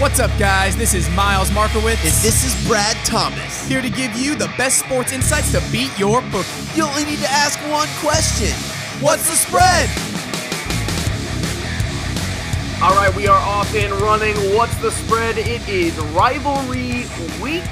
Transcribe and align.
What's 0.00 0.18
up, 0.18 0.36
guys? 0.40 0.76
This 0.76 0.92
is 0.92 1.08
Miles 1.10 1.52
Markowitz. 1.52 2.02
And 2.02 2.12
this 2.14 2.44
is 2.44 2.66
Brad 2.66 2.96
Thomas. 3.06 3.64
Here 3.68 3.80
to 3.80 3.88
give 3.88 4.12
you 4.16 4.34
the 4.34 4.52
best 4.58 4.80
sports 4.80 5.12
insights 5.12 5.52
to 5.52 5.62
beat 5.70 5.96
your 5.96 6.20
book. 6.32 6.46
You 6.74 6.82
only 6.82 7.04
need 7.04 7.20
to 7.20 7.30
ask 7.30 7.60
one 7.70 7.86
question 8.00 8.50
What's 9.00 9.30
the 9.30 9.36
spread? 9.36 9.88
All 12.82 12.92
right, 12.96 13.14
we 13.14 13.28
are 13.28 13.38
off 13.38 13.72
and 13.76 13.92
running. 14.00 14.34
What's 14.56 14.76
the 14.78 14.90
spread? 14.90 15.38
It 15.38 15.66
is 15.68 15.96
rivalry 16.06 17.04
week. 17.40 17.62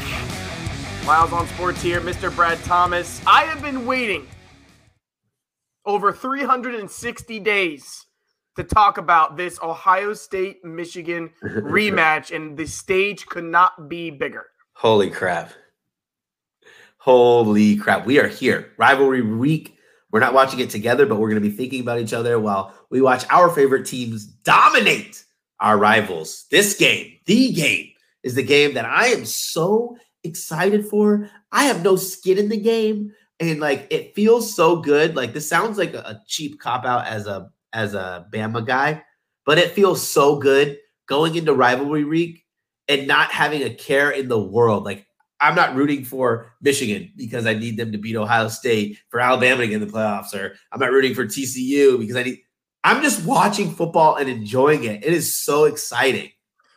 Miles 1.05 1.33
on 1.33 1.49
Sports 1.49 1.83
here, 1.83 2.01
Mr. 2.01 2.33
Brad 2.35 2.63
Thomas. 2.63 3.21
I 3.27 3.43
have 3.47 3.61
been 3.61 3.85
waiting 3.85 4.29
over 5.85 6.13
360 6.13 7.41
days 7.41 8.07
to 8.57 8.65
talk 8.65 8.99
about 8.99 9.37
this 9.37 9.59
Ohio 9.63 10.13
State 10.13 10.65
Michigan 10.65 11.31
rematch, 11.43 12.35
and 12.35 12.57
the 12.57 12.67
stage 12.67 13.27
could 13.27 13.45
not 13.45 13.89
be 13.89 14.11
bigger. 14.11 14.47
Holy 14.75 15.11
crap. 15.11 15.53
Holy 16.99 17.77
crap. 17.77 18.07
We 18.07 18.19
are 18.21 18.29
here. 18.29 18.73
Rivalry 18.77 19.23
week. 19.23 19.77
We're 20.11 20.21
not 20.21 20.35
watching 20.35 20.61
it 20.61 20.71
together, 20.71 21.07
but 21.07 21.19
we're 21.19 21.31
going 21.31 21.43
to 21.43 21.49
be 21.49 21.55
thinking 21.57 21.81
about 21.81 21.99
each 21.99 22.13
other 22.13 22.39
while 22.39 22.75
we 22.91 23.01
watch 23.01 23.25
our 23.31 23.49
favorite 23.49 23.87
teams 23.87 24.27
dominate 24.27 25.25
our 25.59 25.79
rivals. 25.79 26.47
This 26.51 26.77
game, 26.77 27.19
the 27.25 27.53
game, 27.53 27.89
is 28.23 28.35
the 28.35 28.43
game 28.43 28.75
that 28.75 28.85
I 28.85 29.07
am 29.07 29.25
so 29.25 29.97
excited 30.23 30.87
for. 30.87 31.31
I 31.51 31.65
have 31.65 31.83
no 31.83 31.97
skin 31.97 32.39
in 32.39 32.49
the 32.49 32.57
game. 32.57 33.13
And 33.41 33.59
like 33.59 33.87
it 33.91 34.15
feels 34.15 34.55
so 34.55 34.77
good. 34.77 35.17
Like 35.17 35.33
this 35.33 35.49
sounds 35.49 35.79
like 35.79 35.95
a, 35.95 36.01
a 36.01 36.23
cheap 36.27 36.61
cop 36.61 36.85
out 36.85 37.07
as 37.07 37.27
a 37.27 37.51
as 37.73 37.95
a 37.95 38.27
Bama 38.33 38.65
guy, 38.67 39.03
but 39.45 39.59
it 39.59 39.73
feels 39.73 40.07
so 40.07 40.39
good 40.39 40.79
going 41.07 41.35
into 41.37 41.55
rivalry 41.55 42.05
week 42.05 42.45
and 42.89 43.07
not 43.07 43.31
having 43.33 43.63
a 43.63 43.71
care 43.71 44.11
in 44.11 44.29
the 44.29 44.39
world. 44.39 44.85
Like 44.85 45.07
I'm 45.43 45.57
not 45.57 45.75
rooting 45.75 46.05
for 46.05 46.55
Michigan 46.61 47.13
because 47.17 47.47
I 47.47 47.55
need 47.55 47.77
them 47.77 47.91
to 47.93 47.99
beat 47.99 48.17
Ohio 48.17 48.49
State, 48.49 48.99
for 49.09 49.19
Alabama 49.19 49.63
to 49.63 49.67
get 49.69 49.83
in 49.83 49.87
the 49.87 49.93
playoffs, 49.93 50.35
or 50.35 50.55
I'm 50.71 50.79
not 50.79 50.93
rooting 50.93 51.15
for 51.15 51.27
TCU 51.27 51.99
because 51.99 52.17
I 52.17 52.23
need. 52.23 52.39
I'm 52.85 53.03
just 53.03 53.25
watching 53.25 53.71
football 53.71 54.17
and 54.17 54.29
enjoying 54.29 54.85
it. 54.85 55.05
It 55.05 55.13
is 55.13 55.37
so 55.37 55.65
exciting. 55.65 56.31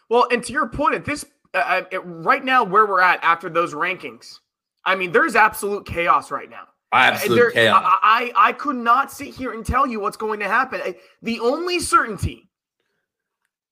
Well, 0.09 0.27
and 0.31 0.43
to 0.43 0.53
your 0.53 0.67
point, 0.67 0.95
at 0.95 1.05
this 1.05 1.25
uh, 1.53 1.81
right 2.03 2.43
now, 2.43 2.63
where 2.63 2.85
we're 2.85 3.01
at 3.01 3.23
after 3.23 3.49
those 3.49 3.73
rankings, 3.73 4.39
I 4.83 4.95
mean, 4.95 5.11
there's 5.11 5.35
absolute 5.35 5.85
chaos 5.85 6.31
right 6.31 6.49
now. 6.49 6.67
Absolute 6.95 7.35
there, 7.35 7.51
chaos. 7.51 7.83
I, 7.83 8.31
I, 8.35 8.49
I 8.49 8.53
could 8.53 8.75
not 8.75 9.11
sit 9.11 9.33
here 9.33 9.53
and 9.53 9.65
tell 9.65 9.85
you 9.85 9.99
what's 9.99 10.17
going 10.17 10.39
to 10.39 10.47
happen. 10.47 10.95
The 11.21 11.39
only 11.39 11.79
certainty 11.79 12.49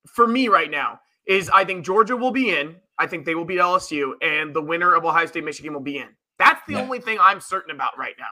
for 0.08 0.28
me 0.28 0.48
right 0.48 0.70
now 0.70 1.00
is 1.26 1.50
I 1.50 1.66
think 1.66 1.86
Georgia 1.86 2.18
will 2.18 2.32
be 2.32 2.56
in. 2.56 2.76
I 3.00 3.08
think 3.08 3.26
they 3.26 3.36
will 3.36 3.46
beat 3.46 3.60
LSU, 3.60 4.14
and 4.22 4.54
the 4.54 4.62
winner 4.62 4.94
of 4.94 5.04
Ohio 5.04 5.26
State 5.26 5.44
Michigan 5.44 5.74
will 5.74 5.82
be 5.82 5.98
in. 5.98 6.10
That's 6.38 6.62
the 6.68 6.74
yeah. 6.74 6.82
only 6.82 7.00
thing 7.00 7.18
I'm 7.20 7.40
certain 7.40 7.74
about 7.74 7.98
right 7.98 8.16
now. 8.20 8.26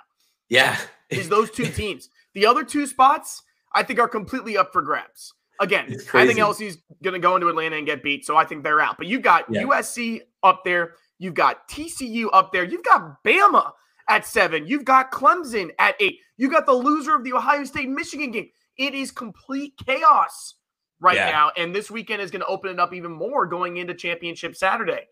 Yeah, 0.49 0.77
is 1.09 1.29
those 1.29 1.49
two 1.49 1.65
teams. 1.71 2.09
The 2.33 2.45
other 2.45 2.63
two 2.63 2.85
spots 2.85 3.43
I 3.73 3.83
think 3.83 3.99
are 3.99 4.07
completely 4.07 4.57
up 4.57 4.71
for 4.71 4.81
grabs. 4.81 5.33
Again, 5.59 5.95
I 6.13 6.25
think 6.25 6.39
LSU's 6.39 6.77
going 7.03 7.13
to 7.13 7.19
go 7.19 7.35
into 7.35 7.47
Atlanta 7.47 7.77
and 7.77 7.85
get 7.85 8.01
beat, 8.01 8.25
so 8.25 8.35
I 8.35 8.45
think 8.45 8.63
they're 8.63 8.81
out. 8.81 8.97
But 8.97 9.07
you've 9.07 9.21
got 9.21 9.45
yeah. 9.49 9.61
USC 9.61 10.21
up 10.43 10.63
there, 10.65 10.95
you've 11.19 11.35
got 11.35 11.67
TCU 11.69 12.27
up 12.33 12.51
there, 12.51 12.63
you've 12.63 12.83
got 12.83 13.23
Bama 13.23 13.71
at 14.07 14.25
seven. 14.25 14.67
You've 14.67 14.85
got 14.85 15.11
Clemson 15.11 15.69
at 15.79 15.95
eight. 15.99 16.19
You 16.37 16.49
got 16.49 16.65
the 16.65 16.73
loser 16.73 17.15
of 17.15 17.23
the 17.23 17.33
Ohio 17.33 17.63
State 17.63 17.89
Michigan 17.89 18.31
game. 18.31 18.49
It 18.77 18.93
is 18.93 19.11
complete 19.11 19.73
chaos 19.85 20.55
right 20.99 21.15
yeah. 21.15 21.29
now. 21.29 21.51
And 21.57 21.75
this 21.75 21.91
weekend 21.91 22.21
is 22.21 22.31
going 22.31 22.41
to 22.41 22.47
open 22.47 22.71
it 22.71 22.79
up 22.79 22.93
even 22.93 23.11
more 23.11 23.45
going 23.45 23.77
into 23.77 23.93
Championship 23.93 24.55
Saturday. 24.55 25.07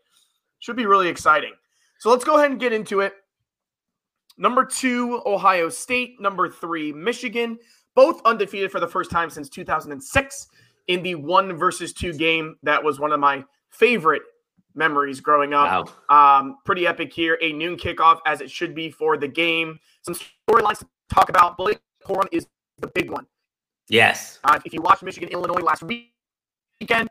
Should 0.60 0.76
be 0.76 0.86
really 0.86 1.08
exciting. 1.08 1.54
So 2.00 2.10
let's 2.10 2.24
go 2.24 2.38
ahead 2.38 2.52
and 2.52 2.60
get 2.60 2.74
into 2.74 3.02
it. 3.02 3.14
Number 4.38 4.64
two, 4.64 5.22
Ohio 5.26 5.70
State. 5.70 6.20
Number 6.22 6.50
three, 6.50 6.94
Michigan. 6.94 7.58
Both 7.96 8.22
undefeated 8.24 8.72
for 8.72 8.80
the 8.80 8.88
first 8.88 9.12
time 9.12 9.30
since 9.30 9.50
2006 9.50 10.48
in 10.88 11.04
the 11.04 11.16
one 11.16 11.56
versus 11.58 11.92
two 11.92 12.14
game. 12.14 12.56
That 12.64 12.84
was 12.84 13.00
one 13.00 13.12
of 13.12 13.20
my 13.20 13.44
favorite 13.70 14.22
memories 14.76 15.20
growing 15.20 15.54
up. 15.54 15.92
Wow. 16.10 16.40
Um, 16.40 16.58
pretty 16.66 16.88
epic 16.88 17.14
here. 17.14 17.38
A 17.42 17.54
noon 17.54 17.78
kickoff, 17.78 18.20
as 18.26 18.42
it 18.42 18.50
should 18.52 18.74
be 18.76 18.90
for 18.90 19.18
the 19.18 19.28
game. 19.28 19.80
Some 20.02 20.16
storylines 20.16 20.80
to 20.80 20.88
talk 21.14 21.30
about. 21.30 21.58
Blake 21.58 21.80
Corum 22.06 22.28
is 22.32 22.48
the 22.78 22.88
big 22.88 23.12
one. 23.12 23.26
Yes. 23.88 24.40
Uh, 24.44 24.60
if 24.66 24.74
you 24.74 24.82
watched 24.82 25.04
Michigan 25.04 25.30
Illinois 25.30 25.62
last 25.62 25.84
weekend, 25.84 27.10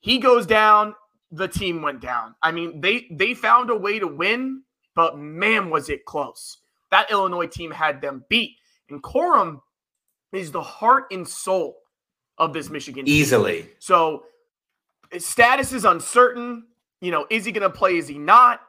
he 0.00 0.18
goes 0.18 0.46
down. 0.46 0.94
The 1.30 1.48
team 1.48 1.80
went 1.80 2.00
down. 2.00 2.34
I 2.42 2.52
mean, 2.52 2.80
they 2.80 3.06
they 3.10 3.32
found 3.32 3.70
a 3.70 3.76
way 3.76 3.98
to 3.98 4.06
win, 4.06 4.62
but 4.94 5.16
man, 5.16 5.70
was 5.70 5.88
it 5.88 6.04
close. 6.04 6.58
That 6.90 7.10
Illinois 7.10 7.46
team 7.46 7.70
had 7.70 8.02
them 8.02 8.24
beat, 8.28 8.56
and 8.90 9.02
Corum 9.02 9.60
is 10.32 10.50
the 10.52 10.60
heart 10.60 11.04
and 11.10 11.26
soul 11.26 11.78
of 12.36 12.52
this 12.52 12.68
Michigan 12.68 13.06
team. 13.06 13.14
easily. 13.14 13.70
So 13.78 14.24
status 15.18 15.72
is 15.72 15.84
uncertain. 15.84 16.64
You 17.02 17.10
know, 17.10 17.26
is 17.28 17.44
he 17.44 17.52
going 17.52 17.68
to 17.68 17.76
play? 17.76 17.96
Is 17.96 18.06
he 18.06 18.16
not? 18.16 18.60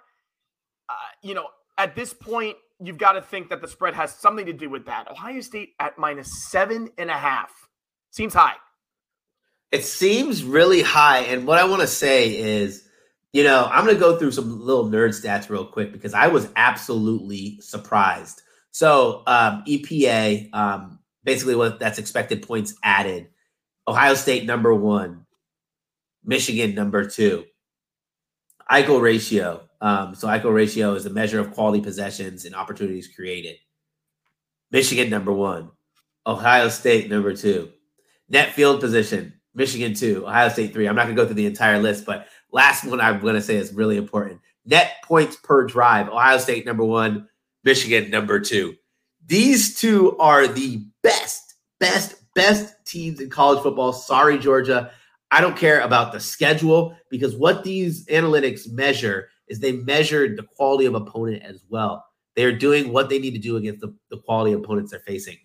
Uh, 0.89 0.93
you 1.21 1.35
know, 1.35 1.45
at 1.77 1.95
this 1.95 2.13
point, 2.13 2.57
you've 2.81 2.97
got 2.97 3.13
to 3.13 3.21
think 3.21 3.49
that 3.49 3.61
the 3.61 3.67
spread 3.67 3.93
has 3.93 4.13
something 4.13 4.47
to 4.47 4.53
do 4.53 4.69
with 4.69 4.87
that. 4.87 5.09
Ohio 5.09 5.39
State 5.39 5.75
at 5.79 5.97
minus 5.99 6.49
seven 6.49 6.89
and 6.97 7.11
a 7.11 7.13
half 7.13 7.69
seems 8.09 8.33
high. 8.33 8.55
It 9.71 9.85
seems 9.85 10.43
really 10.43 10.81
high. 10.81 11.19
And 11.19 11.45
what 11.45 11.59
I 11.59 11.63
want 11.65 11.81
to 11.81 11.87
say 11.87 12.35
is, 12.35 12.87
you 13.33 13.43
know, 13.43 13.69
I'm 13.71 13.85
going 13.85 13.95
to 13.95 13.99
go 13.99 14.17
through 14.17 14.31
some 14.31 14.59
little 14.59 14.85
nerd 14.85 15.09
stats 15.09 15.49
real 15.49 15.65
quick 15.65 15.91
because 15.91 16.15
I 16.15 16.27
was 16.27 16.49
absolutely 16.55 17.59
surprised. 17.61 18.41
So, 18.71 19.21
um, 19.27 19.63
EPA, 19.67 20.53
um, 20.53 20.99
basically 21.23 21.55
what 21.55 21.79
that's 21.79 21.99
expected 21.99 22.41
points 22.41 22.73
added. 22.83 23.27
Ohio 23.87 24.15
State 24.15 24.45
number 24.45 24.73
one, 24.73 25.27
Michigan 26.23 26.73
number 26.73 27.07
two. 27.07 27.45
Eckel 28.71 29.01
ratio. 29.01 29.61
Um, 29.81 30.15
so 30.15 30.27
Eckel 30.27 30.53
ratio 30.53 30.93
is 30.95 31.05
a 31.05 31.09
measure 31.09 31.39
of 31.39 31.51
quality 31.51 31.81
possessions 31.81 32.45
and 32.45 32.55
opportunities 32.55 33.09
created. 33.13 33.57
Michigan 34.71 35.09
number 35.09 35.31
one, 35.31 35.71
Ohio 36.25 36.69
State 36.69 37.09
number 37.09 37.35
two, 37.35 37.71
net 38.29 38.53
field 38.53 38.79
position. 38.79 39.33
Michigan 39.55 39.93
two, 39.93 40.25
Ohio 40.25 40.49
State 40.49 40.73
three. 40.73 40.87
I'm 40.87 40.95
not 40.95 41.03
gonna 41.03 41.15
go 41.15 41.25
through 41.25 41.35
the 41.35 41.45
entire 41.45 41.79
list, 41.79 42.05
but 42.05 42.27
last 42.51 42.85
one 42.85 42.99
I'm 42.99 43.19
gonna 43.19 43.41
say 43.41 43.55
is 43.55 43.73
really 43.73 43.97
important. 43.97 44.39
Net 44.65 44.93
points 45.03 45.35
per 45.35 45.65
drive. 45.65 46.09
Ohio 46.09 46.37
State 46.37 46.65
number 46.65 46.83
one, 46.83 47.27
Michigan 47.63 48.09
number 48.09 48.39
two. 48.39 48.75
These 49.25 49.79
two 49.79 50.17
are 50.17 50.47
the 50.47 50.85
best, 51.01 51.55
best, 51.79 52.15
best 52.33 52.73
teams 52.85 53.19
in 53.19 53.29
college 53.29 53.61
football. 53.61 53.93
Sorry, 53.93 54.37
Georgia. 54.39 54.91
I 55.33 55.41
don't 55.41 55.57
care 55.57 55.79
about 55.79 56.11
the 56.11 56.19
schedule 56.19 56.95
because 57.09 57.35
what 57.35 57.63
these 57.63 58.05
analytics 58.05 58.71
measure 58.71 59.29
is 59.47 59.59
they 59.59 59.71
measure 59.71 60.35
the 60.35 60.43
quality 60.43 60.85
of 60.85 60.93
opponent 60.93 61.41
as 61.41 61.63
well. 61.69 62.05
They 62.35 62.43
are 62.43 62.55
doing 62.55 62.93
what 62.93 63.09
they 63.09 63.17
need 63.17 63.31
to 63.31 63.39
do 63.39 63.57
against 63.57 63.81
the, 63.81 63.95
the 64.11 64.19
quality 64.19 64.53
opponents 64.53 64.91
they're 64.91 64.99
facing. 64.99 65.37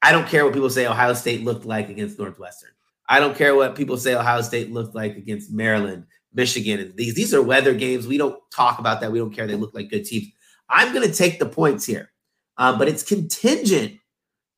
I 0.00 0.12
don't 0.12 0.28
care 0.28 0.44
what 0.44 0.54
people 0.54 0.70
say 0.70 0.86
Ohio 0.86 1.12
State 1.14 1.42
looked 1.42 1.64
like 1.64 1.88
against 1.88 2.20
Northwestern. 2.20 2.70
I 3.08 3.18
don't 3.18 3.36
care 3.36 3.56
what 3.56 3.74
people 3.74 3.96
say 3.96 4.14
Ohio 4.14 4.42
State 4.42 4.70
looked 4.70 4.94
like 4.94 5.16
against 5.16 5.50
Maryland, 5.50 6.04
Michigan, 6.32 6.78
and 6.78 6.96
these. 6.96 7.14
These 7.14 7.34
are 7.34 7.42
weather 7.42 7.74
games. 7.74 8.06
We 8.06 8.16
don't 8.16 8.38
talk 8.54 8.78
about 8.78 9.00
that. 9.00 9.10
We 9.10 9.18
don't 9.18 9.34
care. 9.34 9.48
They 9.48 9.56
look 9.56 9.74
like 9.74 9.90
good 9.90 10.04
teams. 10.04 10.28
I'm 10.68 10.94
going 10.94 11.06
to 11.06 11.12
take 11.12 11.40
the 11.40 11.46
points 11.46 11.84
here, 11.84 12.12
uh, 12.58 12.78
but 12.78 12.86
it's 12.86 13.02
contingent. 13.02 13.98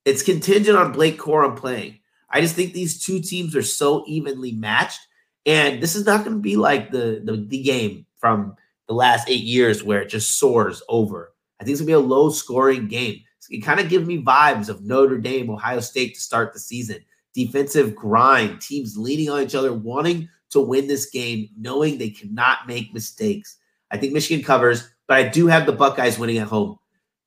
It's 0.04 0.22
contingent 0.22 0.76
on 0.76 0.92
Blake 0.92 1.18
Corum 1.18 1.56
playing. 1.56 2.00
I 2.30 2.40
just 2.40 2.54
think 2.54 2.72
these 2.72 3.04
two 3.04 3.20
teams 3.20 3.54
are 3.56 3.62
so 3.62 4.04
evenly 4.06 4.52
matched. 4.52 5.00
And 5.44 5.80
this 5.80 5.94
is 5.94 6.06
not 6.06 6.24
going 6.24 6.36
to 6.36 6.42
be 6.42 6.56
like 6.56 6.90
the, 6.90 7.20
the, 7.24 7.36
the 7.36 7.62
game 7.62 8.04
from 8.18 8.56
the 8.88 8.94
last 8.94 9.28
eight 9.28 9.44
years 9.44 9.82
where 9.82 10.00
it 10.02 10.08
just 10.08 10.38
soars 10.38 10.82
over. 10.88 11.32
I 11.60 11.64
think 11.64 11.72
it's 11.72 11.80
gonna 11.80 11.86
be 11.86 11.92
a 11.92 11.98
low 11.98 12.30
scoring 12.30 12.88
game. 12.88 13.20
It 13.50 13.60
kind 13.60 13.80
of 13.80 13.88
gives 13.88 14.06
me 14.06 14.22
vibes 14.22 14.68
of 14.68 14.82
Notre 14.82 15.18
Dame, 15.18 15.50
Ohio 15.50 15.80
State 15.80 16.14
to 16.14 16.20
start 16.20 16.52
the 16.52 16.58
season. 16.58 16.98
Defensive 17.34 17.94
grind, 17.94 18.60
teams 18.60 18.96
leaning 18.96 19.30
on 19.30 19.42
each 19.42 19.54
other, 19.54 19.72
wanting 19.72 20.28
to 20.50 20.60
win 20.60 20.86
this 20.86 21.10
game, 21.10 21.48
knowing 21.56 21.98
they 21.98 22.10
cannot 22.10 22.66
make 22.66 22.94
mistakes. 22.94 23.58
I 23.90 23.98
think 23.98 24.12
Michigan 24.12 24.44
covers, 24.44 24.88
but 25.06 25.16
I 25.18 25.28
do 25.28 25.46
have 25.46 25.66
the 25.66 25.72
Buckeyes 25.72 26.18
winning 26.18 26.38
at 26.38 26.48
home. 26.48 26.78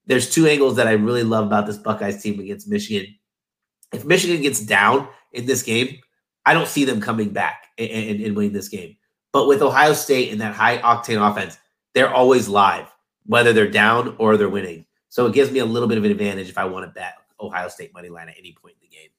There's 0.05 0.29
two 0.29 0.47
angles 0.47 0.75
that 0.75 0.87
I 0.87 0.93
really 0.93 1.23
love 1.23 1.45
about 1.45 1.67
this 1.67 1.77
Buckeyes 1.77 2.21
team 2.21 2.39
against 2.39 2.67
Michigan 2.67 3.13
if 3.93 4.05
Michigan 4.05 4.41
gets 4.41 4.59
down 4.59 5.07
in 5.33 5.45
this 5.45 5.63
game, 5.63 5.99
I 6.45 6.53
don't 6.53 6.67
see 6.67 6.85
them 6.85 7.01
coming 7.01 7.29
back 7.29 7.67
and, 7.77 7.89
and, 7.89 8.21
and 8.21 8.35
winning 8.35 8.53
this 8.53 8.69
game. 8.69 8.95
But 9.31 9.47
with 9.47 9.61
Ohio 9.61 9.93
State 9.93 10.31
and 10.31 10.41
that 10.41 10.55
high 10.55 10.77
octane 10.79 11.19
offense, 11.29 11.57
they're 11.93 12.13
always 12.13 12.47
live, 12.47 12.87
whether 13.25 13.53
they're 13.53 13.69
down 13.69 14.15
or 14.17 14.37
they're 14.37 14.49
winning. 14.49 14.85
So 15.09 15.25
it 15.25 15.33
gives 15.33 15.51
me 15.51 15.59
a 15.59 15.65
little 15.65 15.87
bit 15.87 15.97
of 15.97 16.05
an 16.05 16.11
advantage 16.11 16.49
if 16.49 16.57
I 16.57 16.65
want 16.65 16.85
to 16.85 16.91
bet 16.91 17.15
Ohio 17.39 17.67
State 17.67 17.93
money 17.93 18.09
line 18.09 18.29
at 18.29 18.35
any 18.37 18.53
point 18.53 18.75
in 18.81 18.87
the 18.89 18.95
game. 18.95 19.09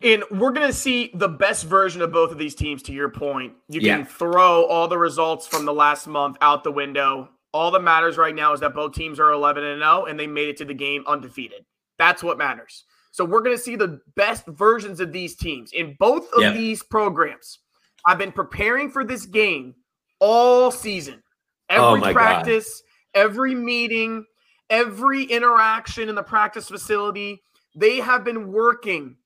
And 0.00 0.40
we're 0.40 0.52
going 0.52 0.66
to 0.66 0.72
see 0.72 1.10
the 1.14 1.28
best 1.28 1.64
version 1.64 2.02
of 2.02 2.12
both 2.12 2.30
of 2.30 2.38
these 2.38 2.54
teams, 2.54 2.82
to 2.84 2.92
your 2.92 3.08
point. 3.08 3.54
You 3.68 3.80
Yeah. 3.80 3.96
can 3.96 4.06
throw 4.06 4.64
all 4.64 4.86
the 4.86 4.98
results 4.98 5.46
from 5.46 5.64
the 5.64 5.72
last 5.72 6.06
month 6.06 6.36
out 6.40 6.62
the 6.62 6.70
window. 6.70 7.30
All 7.52 7.70
that 7.72 7.82
matters 7.82 8.16
right 8.16 8.34
now 8.34 8.52
is 8.52 8.60
that 8.60 8.74
both 8.74 8.94
teams 8.94 9.18
are 9.18 9.32
11 9.32 9.64
and 9.64 9.80
0 9.80 10.04
and 10.04 10.18
they 10.20 10.26
made 10.26 10.48
it 10.50 10.56
to 10.58 10.64
the 10.64 10.74
game 10.74 11.02
undefeated. 11.06 11.64
That's 11.96 12.22
what 12.22 12.38
matters. 12.38 12.84
So 13.18 13.24
we're 13.24 13.40
going 13.40 13.56
to 13.56 13.60
see 13.60 13.74
the 13.74 14.00
best 14.14 14.46
versions 14.46 15.00
of 15.00 15.10
these 15.10 15.34
teams 15.34 15.72
in 15.72 15.96
both 15.98 16.32
of 16.34 16.40
Yeah. 16.40 16.52
these 16.52 16.84
programs. 16.84 17.58
I've 18.06 18.16
been 18.16 18.30
preparing 18.30 18.88
for 18.88 19.02
this 19.02 19.26
game 19.26 19.74
all 20.20 20.70
season. 20.70 21.20
Every 21.68 21.84
Oh 21.84 21.96
my 21.96 22.12
God. 22.12 22.12
practice, 22.12 22.80
every 23.14 23.56
meeting, 23.56 24.24
every 24.70 25.24
interaction 25.24 26.08
in 26.08 26.14
the 26.14 26.22
practice 26.22 26.68
facility, 26.68 27.42
they 27.74 27.96
have 27.96 28.22
been 28.22 28.52
working 28.52 29.16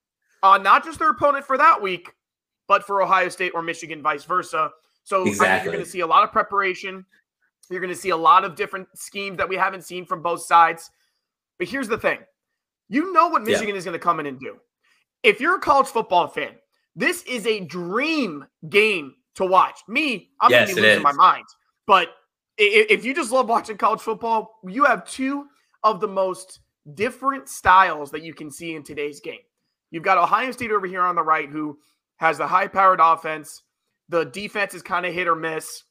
on 0.43 0.63
not 0.63 0.85
just 0.87 0.99
their 0.99 1.11
opponent 1.11 1.45
for 1.45 1.59
that 1.59 1.83
week, 1.83 2.15
but 2.69 2.87
for 2.87 3.03
Ohio 3.03 3.29
State 3.29 3.53
or 3.55 3.61
Michigan, 3.61 4.01
vice 4.01 4.25
versa. 4.25 4.71
So 5.05 5.27
Exactly. 5.27 5.65
you're 5.67 5.73
going 5.75 5.85
to 5.85 5.91
see 5.91 6.01
a 6.01 6.07
lot 6.07 6.25
of 6.25 6.33
preparation. 6.33 7.05
You're 7.69 7.81
going 7.81 7.93
to 7.93 8.01
see 8.01 8.09
a 8.09 8.17
lot 8.17 8.43
of 8.43 8.57
different 8.57 8.89
schemes 8.95 9.37
that 9.37 9.51
we 9.51 9.57
haven't 9.57 9.85
seen 9.85 10.07
from 10.07 10.23
both 10.23 10.41
sides. 10.41 10.91
But 11.59 11.69
here's 11.69 11.89
the 11.89 11.99
thing 11.99 12.21
you 12.89 13.13
know 13.13 13.29
what 13.29 13.43
Yeah. 13.43 13.53
Michigan 13.53 13.77
is 13.77 13.85
going 13.85 13.95
to 13.95 13.99
come 13.99 14.21
in 14.21 14.27
and 14.27 14.39
do. 14.39 14.57
If 15.23 15.41
you're 15.41 15.57
a 15.57 15.61
college 15.61 15.87
football 15.89 16.27
fan, 16.29 16.55
this 16.97 17.23
is 17.25 17.47
a 17.47 17.61
dream 17.61 18.45
game 18.69 19.15
to 19.37 19.47
watch. 19.47 19.81
Me, 19.89 20.31
I'm 20.41 20.51
Yes, 20.51 20.69
going 20.69 20.77
to 20.77 20.83
be 20.83 20.89
losing 20.89 21.03
my 21.03 21.13
mind. 21.13 21.45
But 21.87 22.09
if 22.59 23.05
you 23.05 23.15
just 23.15 23.33
love 23.33 23.49
watching 23.49 23.77
college 23.79 24.01
football, 24.01 24.61
you 24.69 24.85
have 24.85 25.09
two 25.09 25.47
of 25.85 26.01
the 26.01 26.09
most 26.09 26.61
different 26.95 27.49
styles 27.49 28.11
that 28.11 28.23
you 28.23 28.35
can 28.35 28.51
see 28.51 28.75
in 28.75 28.83
today's 28.83 29.21
game. 29.21 29.41
You've 29.91 30.03
got 30.03 30.19
Ohio 30.19 30.51
State 30.53 30.71
over 30.71 30.87
here 30.87 31.03
on 31.03 31.15
the 31.15 31.23
right, 31.23 31.49
who 31.49 31.79
has 32.17 32.39
the 32.39 32.47
high 32.47 32.69
powered 32.69 33.01
offense. 33.01 33.63
The 34.09 34.25
defense 34.25 34.75
is 34.75 34.83
kind 34.83 35.07
of 35.07 35.15
hit 35.15 35.29
or 35.29 35.35
miss. 35.35 35.85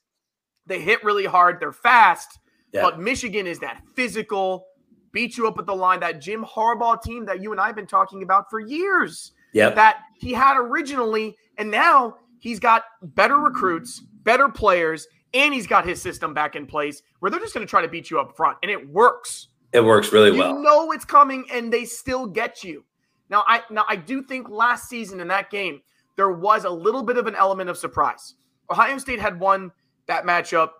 They 0.67 0.79
hit 0.81 1.03
really 1.03 1.25
hard. 1.25 1.59
They're 1.59 1.71
fast. 1.71 2.37
Yeah. 2.73 2.83
But 2.83 2.99
Michigan 2.99 3.47
is 3.47 3.59
that 3.59 3.81
physical, 3.95 4.65
beat 5.11 5.37
you 5.37 5.47
up 5.47 5.57
at 5.59 5.65
the 5.65 5.75
line, 5.75 5.99
that 6.01 6.21
Jim 6.21 6.43
Harbaugh 6.43 7.01
team 7.01 7.25
that 7.25 7.41
you 7.41 7.51
and 7.51 7.59
I 7.61 7.67
have 7.67 7.75
been 7.75 7.87
talking 7.87 8.23
about 8.23 8.49
for 8.49 8.59
years 8.59 9.31
Yep. 9.53 9.75
that 9.75 9.97
he 10.19 10.31
had 10.33 10.57
originally. 10.57 11.35
And 11.57 11.69
now 11.69 12.15
he's 12.39 12.59
got 12.59 12.83
better 13.01 13.37
recruits, 13.37 13.99
better 14.23 14.47
players, 14.47 15.07
and 15.33 15.53
he's 15.53 15.67
got 15.67 15.85
his 15.85 16.01
system 16.01 16.33
back 16.33 16.55
in 16.55 16.65
place 16.65 17.01
where 17.19 17.29
they're 17.29 17.39
just 17.39 17.53
going 17.53 17.65
to 17.65 17.69
try 17.69 17.81
to 17.81 17.87
beat 17.87 18.09
you 18.09 18.19
up 18.19 18.35
front. 18.37 18.57
And 18.63 18.71
it 18.71 18.89
works. 18.89 19.47
it 19.73 19.83
works 19.83 20.11
really 20.13 20.31
You 20.31 20.37
well. 20.39 20.55
You 20.55 20.61
know 20.63 20.91
it's 20.91 21.05
coming, 21.05 21.45
and 21.51 21.71
they 21.71 21.85
still 21.85 22.25
get 22.25 22.63
you. 22.63 22.85
Now, 23.29 23.43
I 23.47 23.61
now 23.69 23.85
I 23.87 23.95
do 23.95 24.21
think 24.23 24.49
last 24.49 24.89
season 24.89 25.19
in 25.21 25.27
that 25.29 25.49
game 25.49 25.81
there 26.17 26.31
was 26.31 26.65
a 26.65 26.69
little 26.69 27.03
bit 27.03 27.17
of 27.17 27.27
an 27.27 27.35
element 27.35 27.69
of 27.69 27.77
surprise. 27.77 28.35
Ohio 28.69 28.97
State 28.97 29.19
had 29.19 29.39
won 29.39 29.71
that 30.07 30.25
matchup 30.25 30.71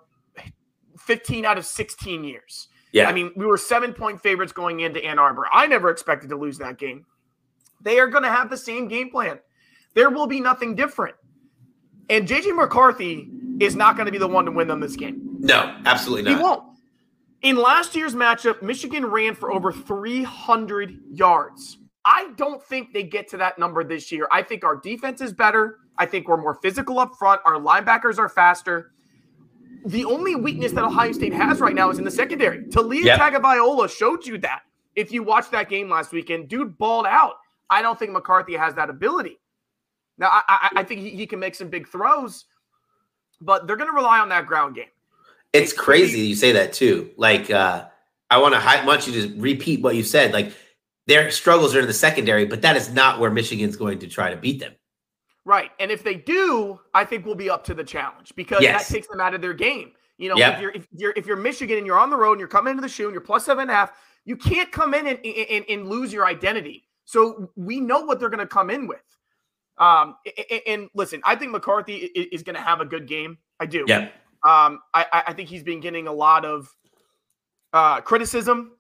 15 0.98 1.46
out 1.46 1.58
of 1.58 1.66
16 1.66 2.24
years. 2.24 2.68
Yeah. 2.92 3.10
I 3.10 3.14
mean, 3.14 3.32
we 3.36 3.46
were 3.46 3.58
seven 3.58 3.94
point 3.94 4.22
favorites 4.22 4.52
going 4.52 4.82
into 4.82 5.04
Ann 5.04 5.20
Arbor. 5.20 5.46
I 5.52 5.68
never 5.68 5.90
expected 5.90 6.30
to 6.30 6.36
lose 6.36 6.58
that 6.60 6.78
game. 6.78 7.06
They 7.82 8.00
are 8.00 8.08
going 8.08 8.24
to 8.24 8.30
have 8.32 8.50
the 8.50 8.58
same 8.58 8.88
game 8.88 9.10
plan. 9.10 9.40
There 9.96 10.10
will 10.10 10.28
be 10.28 10.40
nothing 10.40 10.76
different. 10.76 11.16
And 12.10 12.28
JJ 12.28 12.56
McCarthy 12.56 13.30
is 13.60 13.76
not 13.76 13.96
going 13.96 14.06
to 14.06 14.12
be 14.12 14.18
the 14.18 14.28
one 14.28 14.46
to 14.46 14.52
win 14.52 14.68
them 14.68 14.80
this 14.80 14.96
game. 14.96 15.38
no, 15.40 15.76
absolutely 15.86 16.30
not. 16.30 16.38
He 16.38 16.44
won't. 16.44 16.64
In 17.42 17.56
last 17.56 17.96
year's 17.96 18.14
matchup, 18.14 18.62
Michigan 18.62 19.06
ran 19.06 19.34
for 19.34 19.52
over 19.52 19.72
300 19.72 21.00
yards. 21.12 21.80
I 22.06 22.32
don't 22.36 22.62
think 22.64 22.94
they 22.94 23.04
get 23.04 23.28
to 23.30 23.38
that 23.38 23.58
number 23.58 23.84
this 23.84 24.12
year. 24.12 24.28
I 24.32 24.44
think 24.44 24.64
our 24.64 24.76
defense 24.76 25.22
is 25.22 25.34
better. 25.34 25.80
I 25.98 26.06
think 26.06 26.28
we're 26.28 26.38
more 26.38 26.56
physical 26.56 27.00
up 27.00 27.16
front. 27.18 27.42
Our 27.46 27.56
linebackers 27.56 28.20
are 28.20 28.30
faster. 28.30 28.92
The 29.86 30.06
only 30.06 30.36
weakness 30.36 30.72
that 30.74 30.84
Ohio 30.84 31.12
State 31.12 31.34
has 31.34 31.60
right 31.60 31.74
now 31.74 31.90
is 31.90 31.98
in 31.98 32.04
the 32.04 32.12
secondary. 32.12 32.64
Taulia 32.66 33.04
Yep. 33.06 33.20
Tagovailoa 33.20 33.90
showed 33.90 34.26
you 34.26 34.38
that. 34.40 34.62
If 34.96 35.12
you 35.12 35.24
watched 35.24 35.52
that 35.52 35.70
game 35.70 35.90
last 35.90 36.12
weekend, 36.12 36.50
dude 36.50 36.78
balled 36.78 37.06
out. 37.06 37.36
I 37.70 37.82
don't 37.82 37.98
think 37.98 38.12
McCarthy 38.12 38.56
has 38.56 38.76
that 38.76 38.90
ability. 38.90 39.40
Now, 40.18 40.28
I, 40.28 40.42
I, 40.48 40.70
I 40.78 40.84
think 40.84 41.02
he, 41.02 41.10
he 41.10 41.26
can 41.26 41.40
make 41.40 41.56
some 41.56 41.70
big 41.70 41.88
throws, 41.88 42.46
but 43.40 43.66
they're 43.66 43.78
going 43.78 43.90
to 43.90 43.96
rely 43.96 44.20
on 44.20 44.30
that 44.30 44.46
ground 44.46 44.76
game. 44.76 44.90
It's 45.54 45.74
crazy 45.74 46.20
you 46.20 46.36
say 46.36 46.52
that 46.52 46.74
too. 46.74 47.12
Like, 47.18 47.50
uh, 47.50 47.86
I 48.30 48.38
want 48.38 48.54
to 48.54 48.60
I 48.60 48.86
want 48.86 49.08
you 49.08 49.22
to 49.22 49.42
repeat 49.42 49.82
what 49.82 49.96
you 49.96 50.04
said. 50.04 50.32
Like, 50.32 50.54
their 51.08 51.32
struggles 51.32 51.76
are 51.76 51.80
in 51.80 51.88
the 51.88 51.94
secondary, 51.94 52.46
but 52.46 52.62
that 52.62 52.78
is 52.78 52.94
not 52.94 53.20
where 53.20 53.32
Michigan's 53.32 53.76
going 53.76 54.00
to 54.00 54.08
try 54.08 54.30
to 54.30 54.38
beat 54.38 54.60
them. 54.60 54.74
Right. 55.46 55.72
And 55.80 55.90
if 55.92 56.04
they 56.04 56.16
do, 56.16 56.80
I 56.94 57.04
think 57.04 57.26
we'll 57.26 57.36
be 57.36 57.50
up 57.50 57.64
to 57.66 57.74
the 57.74 57.84
challenge 57.84 58.34
because 58.36 58.62
Yes. 58.62 58.88
that 58.88 58.94
takes 58.94 59.08
them 59.08 59.20
out 59.20 59.34
of 59.34 59.42
their 59.42 59.54
game. 59.54 59.94
You 60.18 60.30
know, 60.30 60.38
Yep. 60.38 60.54
if 60.56 60.62
you're 60.62 60.72
if 60.72 60.88
you're 60.92 61.14
if 61.16 61.26
you're 61.26 61.36
Michigan 61.38 61.78
and 61.80 61.88
you're 61.88 61.98
on 61.98 62.12
the 62.12 62.18
road 62.18 62.34
and 62.34 62.40
you're 62.40 62.48
coming 62.48 62.72
into 62.72 62.82
the 62.82 62.90
shoe 62.90 63.06
and 63.06 63.14
you're 63.14 63.22
plus 63.22 63.46
seven 63.46 63.64
and 63.64 63.72
a 63.72 63.74
half, 63.74 63.92
you 64.24 64.36
can't 64.38 64.72
come 64.72 64.94
in 64.94 65.08
and, 65.08 65.26
and, 65.26 65.66
and 65.68 65.90
lose 65.90 66.14
your 66.14 66.28
identity. 66.28 66.88
So 67.06 67.52
we 67.56 67.80
know 67.80 68.02
what 68.02 68.20
they're 68.20 68.30
going 68.30 68.40
to 68.40 68.46
come 68.46 68.70
in 68.70 68.88
with. 68.88 69.02
Um, 69.80 70.16
a- 70.28 70.54
a- 70.54 70.70
and 70.72 70.90
listen, 70.94 71.22
I 71.26 71.36
think 71.36 71.52
McCarthy 71.52 71.96
is 71.96 72.44
going 72.44 72.56
to 72.56 72.62
have 72.62 72.82
a 72.82 72.86
good 72.86 73.08
game. 73.08 73.40
I 73.60 73.66
do. 73.66 73.84
Yeah. 73.88 74.10
Um, 74.44 74.80
I, 74.94 75.06
I- 75.12 75.24
I 75.28 75.34
think 75.34 75.50
he's 75.50 75.64
been 75.64 75.80
getting 75.80 76.06
a 76.08 76.14
lot 76.14 76.46
of 76.46 76.70
uh, 77.74 78.02
criticism, 78.02 78.74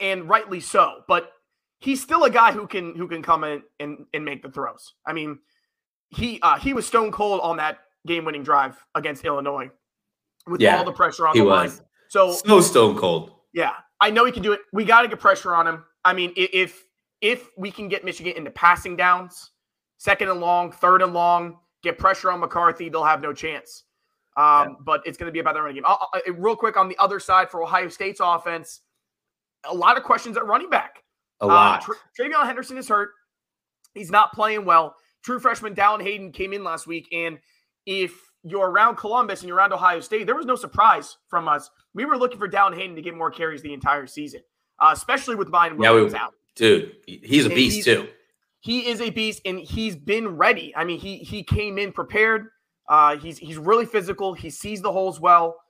and 0.00 0.28
rightly 0.28 0.58
so. 0.60 1.02
But 1.06 1.32
he's 1.78 2.02
still 2.02 2.24
a 2.24 2.30
guy 2.30 2.50
who 2.50 2.66
can 2.66 2.94
who 2.96 3.06
can 3.06 3.22
come 3.22 3.44
in 3.44 3.62
and, 3.78 4.06
and 4.14 4.24
make 4.24 4.42
the 4.42 4.50
throws. 4.50 4.94
I 5.06 5.12
mean, 5.12 5.38
he 6.10 6.40
uh, 6.40 6.58
he 6.58 6.72
was 6.72 6.86
stone 6.86 7.10
cold 7.12 7.40
on 7.42 7.56
that 7.58 7.78
game 8.06 8.24
winning 8.24 8.42
drive 8.42 8.76
against 8.94 9.24
Illinois 9.24 9.70
with 10.46 10.60
Yeah, 10.60 10.78
all 10.78 10.84
the 10.84 10.92
pressure 10.92 11.26
on 11.26 11.34
he 11.34 11.40
the 11.40 11.46
was. 11.46 11.78
line. 11.78 11.86
So 12.08 12.32
So 12.32 12.60
stone 12.60 12.96
cold. 12.96 13.32
yeah, 13.52 13.74
I 14.00 14.10
know 14.10 14.24
he 14.24 14.32
can 14.32 14.42
do 14.42 14.52
it. 14.52 14.60
We 14.72 14.84
got 14.84 15.02
to 15.02 15.08
get 15.08 15.20
pressure 15.20 15.54
on 15.54 15.66
him. 15.66 15.84
I 16.04 16.12
mean, 16.14 16.32
if 16.36 16.82
if 17.20 17.48
we 17.58 17.70
can 17.70 17.88
get 17.88 18.04
Michigan 18.04 18.34
into 18.36 18.50
passing 18.50 18.96
downs, 18.96 19.50
second 19.98 20.28
and 20.30 20.40
long, 20.40 20.70
third 20.72 21.02
and 21.02 21.12
long, 21.12 21.58
get 21.82 21.98
pressure 21.98 22.30
on 22.30 22.40
McCarthy, 22.40 22.88
they'll 22.88 23.04
have 23.04 23.20
no 23.20 23.32
chance. 23.32 23.84
Um, 24.36 24.76
But 24.80 25.02
it's 25.04 25.18
going 25.18 25.26
to 25.26 25.32
be 25.32 25.40
about 25.40 25.54
the 25.54 25.60
running 25.60 25.74
game. 25.74 25.84
I'll- 25.84 26.08
I'll- 26.14 26.32
real 26.34 26.54
quick 26.54 26.76
on 26.76 26.88
the 26.88 26.96
other 26.98 27.18
side 27.18 27.50
for 27.50 27.60
Ohio 27.60 27.88
State's 27.88 28.20
offense, 28.22 28.82
a 29.64 29.74
lot 29.74 29.96
of 29.96 30.04
questions 30.04 30.36
at 30.36 30.46
running 30.46 30.70
back. 30.70 31.02
A 31.40 31.44
Uh, 31.44 31.48
lot. 31.48 31.82
Tra- 31.82 31.96
TreVeyon 32.16 32.44
Henderson 32.46 32.78
is 32.78 32.88
hurt. 32.88 33.10
He's 33.94 34.12
not 34.12 34.32
playing 34.32 34.64
well. 34.64 34.94
True 35.24 35.38
freshman 35.38 35.74
Dallan 35.74 36.02
Hayden 36.02 36.32
came 36.32 36.52
in 36.52 36.64
last 36.64 36.86
week, 36.86 37.08
and 37.12 37.38
if 37.86 38.12
you're 38.44 38.70
around 38.70 38.96
Columbus 38.96 39.40
and 39.40 39.48
you're 39.48 39.56
around 39.56 39.72
Ohio 39.72 40.00
State, 40.00 40.26
there 40.26 40.34
was 40.36 40.46
no 40.46 40.56
surprise 40.56 41.16
from 41.28 41.48
us. 41.48 41.70
We 41.94 42.04
were 42.04 42.16
looking 42.16 42.38
for 42.38 42.48
Dallan 42.48 42.76
Hayden 42.76 42.94
to 42.96 43.02
get 43.02 43.14
more 43.16 43.30
carries 43.30 43.62
the 43.62 43.72
entire 43.74 44.06
season, 44.06 44.40
uh, 44.78 44.90
especially 44.92 45.34
with 45.34 45.48
Miyan 45.48 45.70
Yeah, 45.70 45.90
we- 45.90 45.96
Williams 45.96 46.14
out. 46.14 46.34
Dude, 46.54 46.96
he's 47.06 47.46
a 47.46 47.48
beast 47.50 47.84
he's- 47.84 47.84
too. 47.84 48.08
He 48.60 48.88
is 48.88 49.00
a 49.00 49.10
beast, 49.10 49.42
and 49.44 49.58
he's 49.60 49.94
been 49.94 50.36
ready. 50.36 50.74
I 50.74 50.82
mean, 50.84 50.98
he 50.98 51.18
he 51.18 51.44
came 51.44 51.78
in 51.78 51.92
prepared. 51.92 52.48
Uh, 52.88 53.16
he's 53.16 53.38
he's 53.38 53.56
really 53.56 53.86
physical. 53.86 54.34
He 54.34 54.50
sees 54.50 54.82
the 54.82 54.90
holes 54.90 55.20
well. 55.20 55.60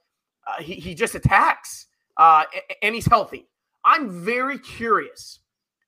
Uh, 0.46 0.62
he 0.62 0.74
he 0.74 0.94
just 0.94 1.14
attacks, 1.14 1.86
uh, 2.16 2.44
and 2.82 2.94
he's 2.94 3.04
healthy. 3.04 3.46
I'm 3.84 4.08
very 4.24 4.58
curious 4.58 5.40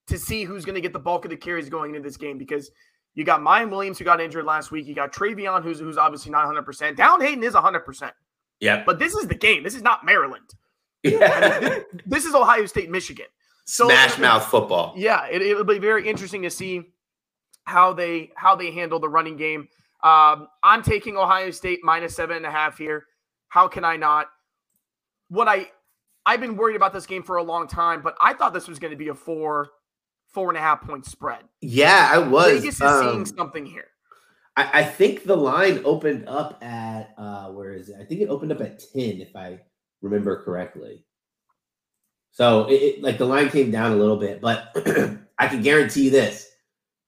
to 0.07 0.17
see 0.19 0.43
who's 0.43 0.63
going 0.63 0.75
to 0.75 0.81
get 0.81 0.93
the 0.93 0.99
bulk 0.99 1.25
of 1.25 1.31
the 1.31 1.37
carries 1.37 1.69
going 1.69 1.95
into 1.95 2.07
this 2.07 2.17
game 2.17 2.37
because 2.37 2.69
you 3.15 3.23
got 3.23 3.41
Miyan 3.41 3.69
Williams 3.69 3.97
who 3.99 4.05
got 4.05 4.21
injured 4.21 4.45
last 4.45 4.71
week. 4.71 4.87
You 4.87 4.95
got 4.95 5.11
TreVeyon 5.13 5.63
who's 5.63 5.79
who's 5.79 5.97
obviously 5.97 6.31
not 6.31 6.45
100. 6.45 6.63
percent 6.63 6.97
Down 6.97 7.21
Hayden 7.21 7.43
is 7.43 7.53
100. 7.53 7.81
percent 7.81 8.13
Yep. 8.59 8.85
But 8.85 8.99
this 8.99 9.15
is 9.15 9.27
the 9.27 9.35
game. 9.35 9.63
This 9.63 9.75
is 9.75 9.81
not 9.81 10.05
Maryland. 10.05 10.49
Yeah. 11.03 11.59
This, 11.59 11.83
this 12.05 12.25
is 12.25 12.35
Ohio 12.35 12.67
State, 12.67 12.91
Michigan. 12.91 13.25
So- 13.65 13.87
Smash 13.87 14.19
mouth 14.19 14.45
football. 14.45 14.93
Yeah, 14.95 15.25
it, 15.25 15.41
it'll 15.41 15.63
be 15.63 15.79
very 15.79 16.07
interesting 16.07 16.43
to 16.43 16.49
see 16.51 16.83
how 17.63 17.91
they 17.93 18.31
how 18.35 18.55
they 18.55 18.69
handle 18.71 18.99
the 18.99 19.09
running 19.09 19.35
game. 19.35 19.67
Um, 20.03 20.47
I'm 20.63 20.83
taking 20.83 21.17
Ohio 21.17 21.49
State 21.51 21.79
minus 21.83 22.15
seven 22.15 22.37
and 22.37 22.45
a 22.45 22.51
half 22.51 22.77
here. 22.77 23.05
How 23.49 23.67
can 23.67 23.83
I 23.83 23.97
not? 23.97 24.27
What 25.29 25.47
I 25.47 25.71
I've 26.25 26.39
been 26.39 26.55
worried 26.55 26.75
about 26.75 26.93
this 26.93 27.07
game 27.07 27.23
for 27.23 27.37
a 27.37 27.43
long 27.43 27.67
time, 27.67 28.03
but 28.03 28.15
I 28.21 28.33
thought 28.35 28.53
this 28.53 28.67
was 28.67 28.77
going 28.77 28.91
to 28.91 28.97
be 28.97 29.07
a 29.07 29.15
four 29.15 29.69
four 30.33 30.49
and 30.49 30.57
a 30.57 30.61
half 30.61 30.81
point 30.81 31.05
spread. 31.05 31.43
Yeah, 31.61 32.09
I 32.11 32.17
was. 32.19 32.61
Vegas 32.61 32.75
is 32.75 32.81
um, 32.81 33.03
seeing 33.03 33.25
something 33.37 33.65
here. 33.65 33.87
I, 34.57 34.79
I 34.81 34.83
think 34.83 35.23
the 35.23 35.37
line 35.37 35.81
opened 35.85 36.27
up 36.27 36.61
at 36.63 37.13
uh 37.17 37.47
where 37.51 37.73
is 37.73 37.89
it? 37.89 37.95
I 37.99 38.03
think 38.05 38.21
it 38.21 38.29
opened 38.29 38.51
up 38.51 38.61
at 38.61 38.79
10, 38.93 39.21
if 39.21 39.35
I 39.35 39.59
remember 40.01 40.43
correctly. 40.43 41.05
So 42.31 42.65
it, 42.69 42.73
it- 42.73 43.03
like 43.03 43.17
the 43.17 43.25
line 43.25 43.49
came 43.49 43.71
down 43.71 43.91
a 43.91 43.95
little 43.95 44.17
bit, 44.17 44.41
but 44.41 44.75
I 45.39 45.47
can 45.47 45.61
guarantee 45.61 46.05
you 46.05 46.11
this. 46.11 46.49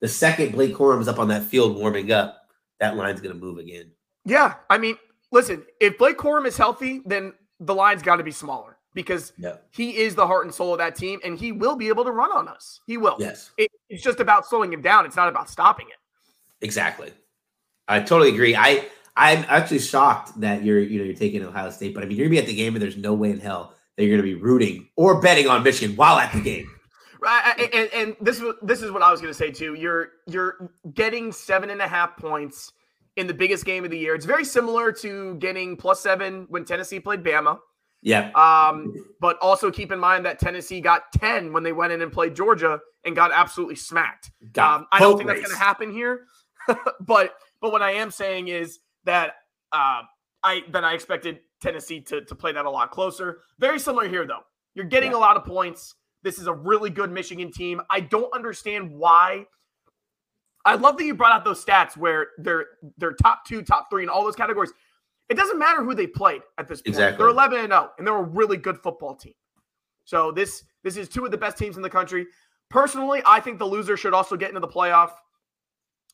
The 0.02 0.08
second 0.08 0.52
Blake 0.52 0.74
Corum's 0.76 1.08
up 1.08 1.20
on 1.20 1.30
that 1.30 1.44
field 1.44 1.78
warming 1.78 2.12
up, 2.12 2.48
that 2.80 2.98
line's 2.98 3.22
gonna 3.22 3.36
move 3.36 3.58
again. 3.58 3.92
Yeah, 4.26 4.56
I 4.70 4.78
mean, 4.78 4.98
listen, 5.32 5.66
if 5.80 5.98
Blake 5.98 6.18
Corum 6.18 6.46
is 6.46 6.58
healthy, 6.58 7.02
then 7.06 7.34
the 7.60 7.76
line's 7.76 8.02
got 8.02 8.18
to 8.18 8.24
be 8.24 8.32
smaller 8.32 8.73
because 8.94 9.34
Yep. 9.38 9.68
he 9.72 9.98
is 9.98 10.16
the 10.16 10.26
heart 10.26 10.46
and 10.46 10.54
soul 10.54 10.74
of 10.74 10.78
that 10.80 10.96
team, 10.96 11.20
and 11.24 11.38
he 11.38 11.52
will 11.52 11.76
be 11.76 11.88
able 11.88 12.04
to 12.04 12.12
run 12.12 12.32
on 12.32 12.48
us. 12.48 12.82
He 12.86 12.98
will. 12.98 13.16
Yes. 13.20 13.52
It, 13.58 13.72
it's 13.90 14.04
just 14.04 14.20
about 14.20 14.46
slowing 14.46 14.72
him 14.72 14.82
down. 14.82 15.06
It's 15.06 15.16
not 15.16 15.28
about 15.30 15.50
stopping 15.50 15.88
it. 15.90 15.98
Exactly. 16.66 17.12
I 17.88 18.00
totally 18.00 18.30
agree. 18.30 18.56
I 18.56 18.88
I'm 19.16 19.46
actually 19.48 19.80
shocked 19.80 20.40
that 20.40 20.64
you're 20.64 20.80
you 20.80 21.00
know 21.00 21.06
you're 21.06 21.16
taking 21.16 21.44
Ohio 21.44 21.70
State, 21.70 21.94
but 21.94 22.04
I 22.04 22.08
mean 22.08 22.18
you're 22.18 22.28
gonna 22.28 22.36
be 22.36 22.40
at 22.40 22.48
the 22.48 22.56
game 22.56 22.74
and 22.76 22.82
there's 22.82 22.98
no 22.98 23.14
way 23.14 23.32
in 23.32 23.40
hell 23.40 23.74
that 23.96 24.04
you're 24.06 24.16
gonna 24.18 24.28
be 24.28 24.36
rooting 24.36 24.90
or 24.96 25.22
betting 25.22 25.48
on 25.48 25.64
Michigan 25.64 25.96
while 25.96 26.18
at 26.18 26.32
the 26.34 26.42
game. 26.42 26.70
Right, 27.20 27.70
and, 27.74 27.90
and 27.94 28.16
this 28.20 28.42
this 28.62 28.82
is 28.82 28.92
what 28.92 29.02
I 29.02 29.12
was 29.12 29.22
gonna 29.22 29.34
say 29.34 29.52
too. 29.52 29.76
You're 29.76 30.10
you're 30.28 30.72
getting 30.94 31.32
seven 31.32 31.70
and 31.70 31.82
a 31.82 31.88
half 31.88 32.18
points 32.18 32.72
in 33.16 33.28
the 33.28 33.34
biggest 33.34 33.66
game 33.66 33.86
of 33.86 33.92
the 33.92 33.98
year. 33.98 34.16
It's 34.16 34.26
very 34.26 34.44
similar 34.44 34.92
to 34.94 35.36
getting 35.36 35.78
plus 35.78 36.00
seven 36.00 36.46
when 36.50 36.66
Tennessee 36.66 37.00
played 37.00 37.24
Bama. 37.24 37.60
Yeah. 38.04 38.32
Um, 38.32 38.94
but 39.20 39.38
also 39.40 39.72
keep 39.72 39.92
in 39.92 40.00
mind 40.00 40.26
that 40.26 40.38
Tennessee 40.38 40.82
got 40.82 41.12
10 41.14 41.54
when 41.54 41.64
they 41.64 41.72
went 41.72 41.94
in 41.94 42.02
and 42.02 42.12
played 42.12 42.36
Georgia 42.36 42.80
and 43.06 43.16
got 43.16 43.32
absolutely 43.32 43.76
smacked. 43.76 44.32
Um, 44.58 44.86
I 44.92 45.00
don't 45.00 45.18
think 45.18 45.30
race. 45.30 45.40
that's 45.40 45.52
going 45.52 45.60
to 45.60 45.66
happen 45.66 45.92
here. 45.92 46.26
but 47.00 47.36
but 47.62 47.72
what 47.72 47.82
I 47.82 47.92
am 47.92 48.12
saying 48.12 48.50
is 48.50 48.80
that 49.06 49.36
uh, 49.72 50.02
I 50.44 50.64
that 50.72 50.84
I 50.84 50.94
expected 50.94 51.40
Tennessee 51.62 52.02
to, 52.02 52.22
to 52.26 52.36
play 52.36 52.52
that 52.52 52.66
a 52.66 52.70
lot 52.70 52.92
closer. 52.92 53.40
Very 53.60 53.80
similar 53.80 54.08
here, 54.08 54.28
though. 54.28 54.44
You're 54.76 54.86
getting 54.86 55.12
yeah. 55.12 55.18
a 55.18 55.20
lot 55.20 55.38
of 55.38 55.46
points. 55.46 55.96
This 56.24 56.40
is 56.40 56.48
a 56.48 56.54
really 56.54 56.90
good 56.90 57.12
Michigan 57.12 57.52
team. 57.52 57.82
I 57.90 58.02
don't 58.02 58.34
understand 58.34 58.92
why. 58.92 59.46
I 60.66 60.76
love 60.76 60.98
that 60.98 61.04
you 61.04 61.14
brought 61.14 61.34
out 61.34 61.44
those 61.44 61.64
stats 61.64 61.98
where 61.98 62.28
they're 62.38 62.66
they're 62.98 63.14
top 63.14 63.46
two, 63.46 63.62
top 63.62 63.90
three 63.90 64.04
in 64.04 64.10
all 64.10 64.24
those 64.24 64.36
categories. 64.36 64.72
It 65.34 65.38
doesn't 65.38 65.58
matter 65.58 65.84
who 65.84 65.96
they 65.96 66.06
played 66.06 66.44
at 66.60 66.68
this 66.68 66.82
point. 66.82 66.90
Exactly. 66.90 67.18
They're 67.18 67.30
11 67.30 67.58
and 67.58 67.70
0, 67.70 67.90
and 67.98 68.06
they're 68.06 68.16
a 68.16 68.22
really 68.22 68.56
good 68.56 68.78
football 68.78 69.16
team. 69.16 69.34
So 70.06 70.32
this 70.32 70.64
this 70.84 70.96
is 70.96 71.10
two 71.10 71.26
of 71.26 71.32
the 71.32 71.38
best 71.38 71.58
teams 71.58 71.76
in 71.76 71.82
the 71.82 71.90
country. 71.90 72.28
Personally, 72.70 73.24
I 73.26 73.40
think 73.40 73.58
the 73.58 73.66
loser 73.66 73.98
should 73.98 74.14
also 74.14 74.38
get 74.38 74.50
into 74.50 74.60
the 74.60 74.68
playoff 74.68 75.12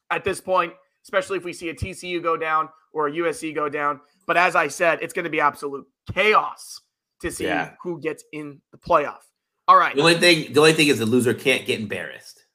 at 0.10 0.24
this 0.24 0.40
point, 0.40 0.72
especially 1.04 1.38
if 1.38 1.44
we 1.44 1.52
see 1.52 1.68
a 1.68 1.74
TCU 1.74 2.24
go 2.24 2.38
down 2.38 2.70
or 2.94 3.08
a 3.08 3.12
USC 3.12 3.54
go 3.54 3.68
down. 3.68 4.00
But 4.26 4.38
as 4.38 4.56
I 4.56 4.70
said, 4.70 5.00
it's 5.02 5.12
going 5.12 5.26
to 5.26 5.30
be 5.30 5.42
absolute 5.42 5.86
chaos 6.14 6.80
to 7.22 7.30
see 7.30 7.44
yeah. 7.44 7.74
who 7.84 8.00
gets 8.00 8.24
in 8.32 8.62
the 8.72 8.78
playoff. 8.78 9.20
All 9.68 9.76
right. 9.76 9.96
The 9.96 10.02
only 10.02 10.16
thing 10.16 10.54
the 10.54 10.62
only 10.62 10.74
thing 10.74 10.88
is 10.88 11.00
the 11.00 11.06
loser 11.06 11.34
can't 11.34 11.66
get 11.66 11.82
embarrassed. 11.82 12.46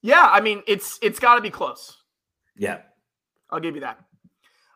Yeah, 0.00 0.28
I 0.30 0.40
mean 0.40 0.62
it's 0.68 0.96
it's 1.02 1.18
got 1.18 1.34
to 1.34 1.40
be 1.40 1.50
close. 1.50 1.96
Yeah. 2.56 2.82
I'll 3.50 3.58
give 3.58 3.74
you 3.74 3.80
that. 3.80 3.98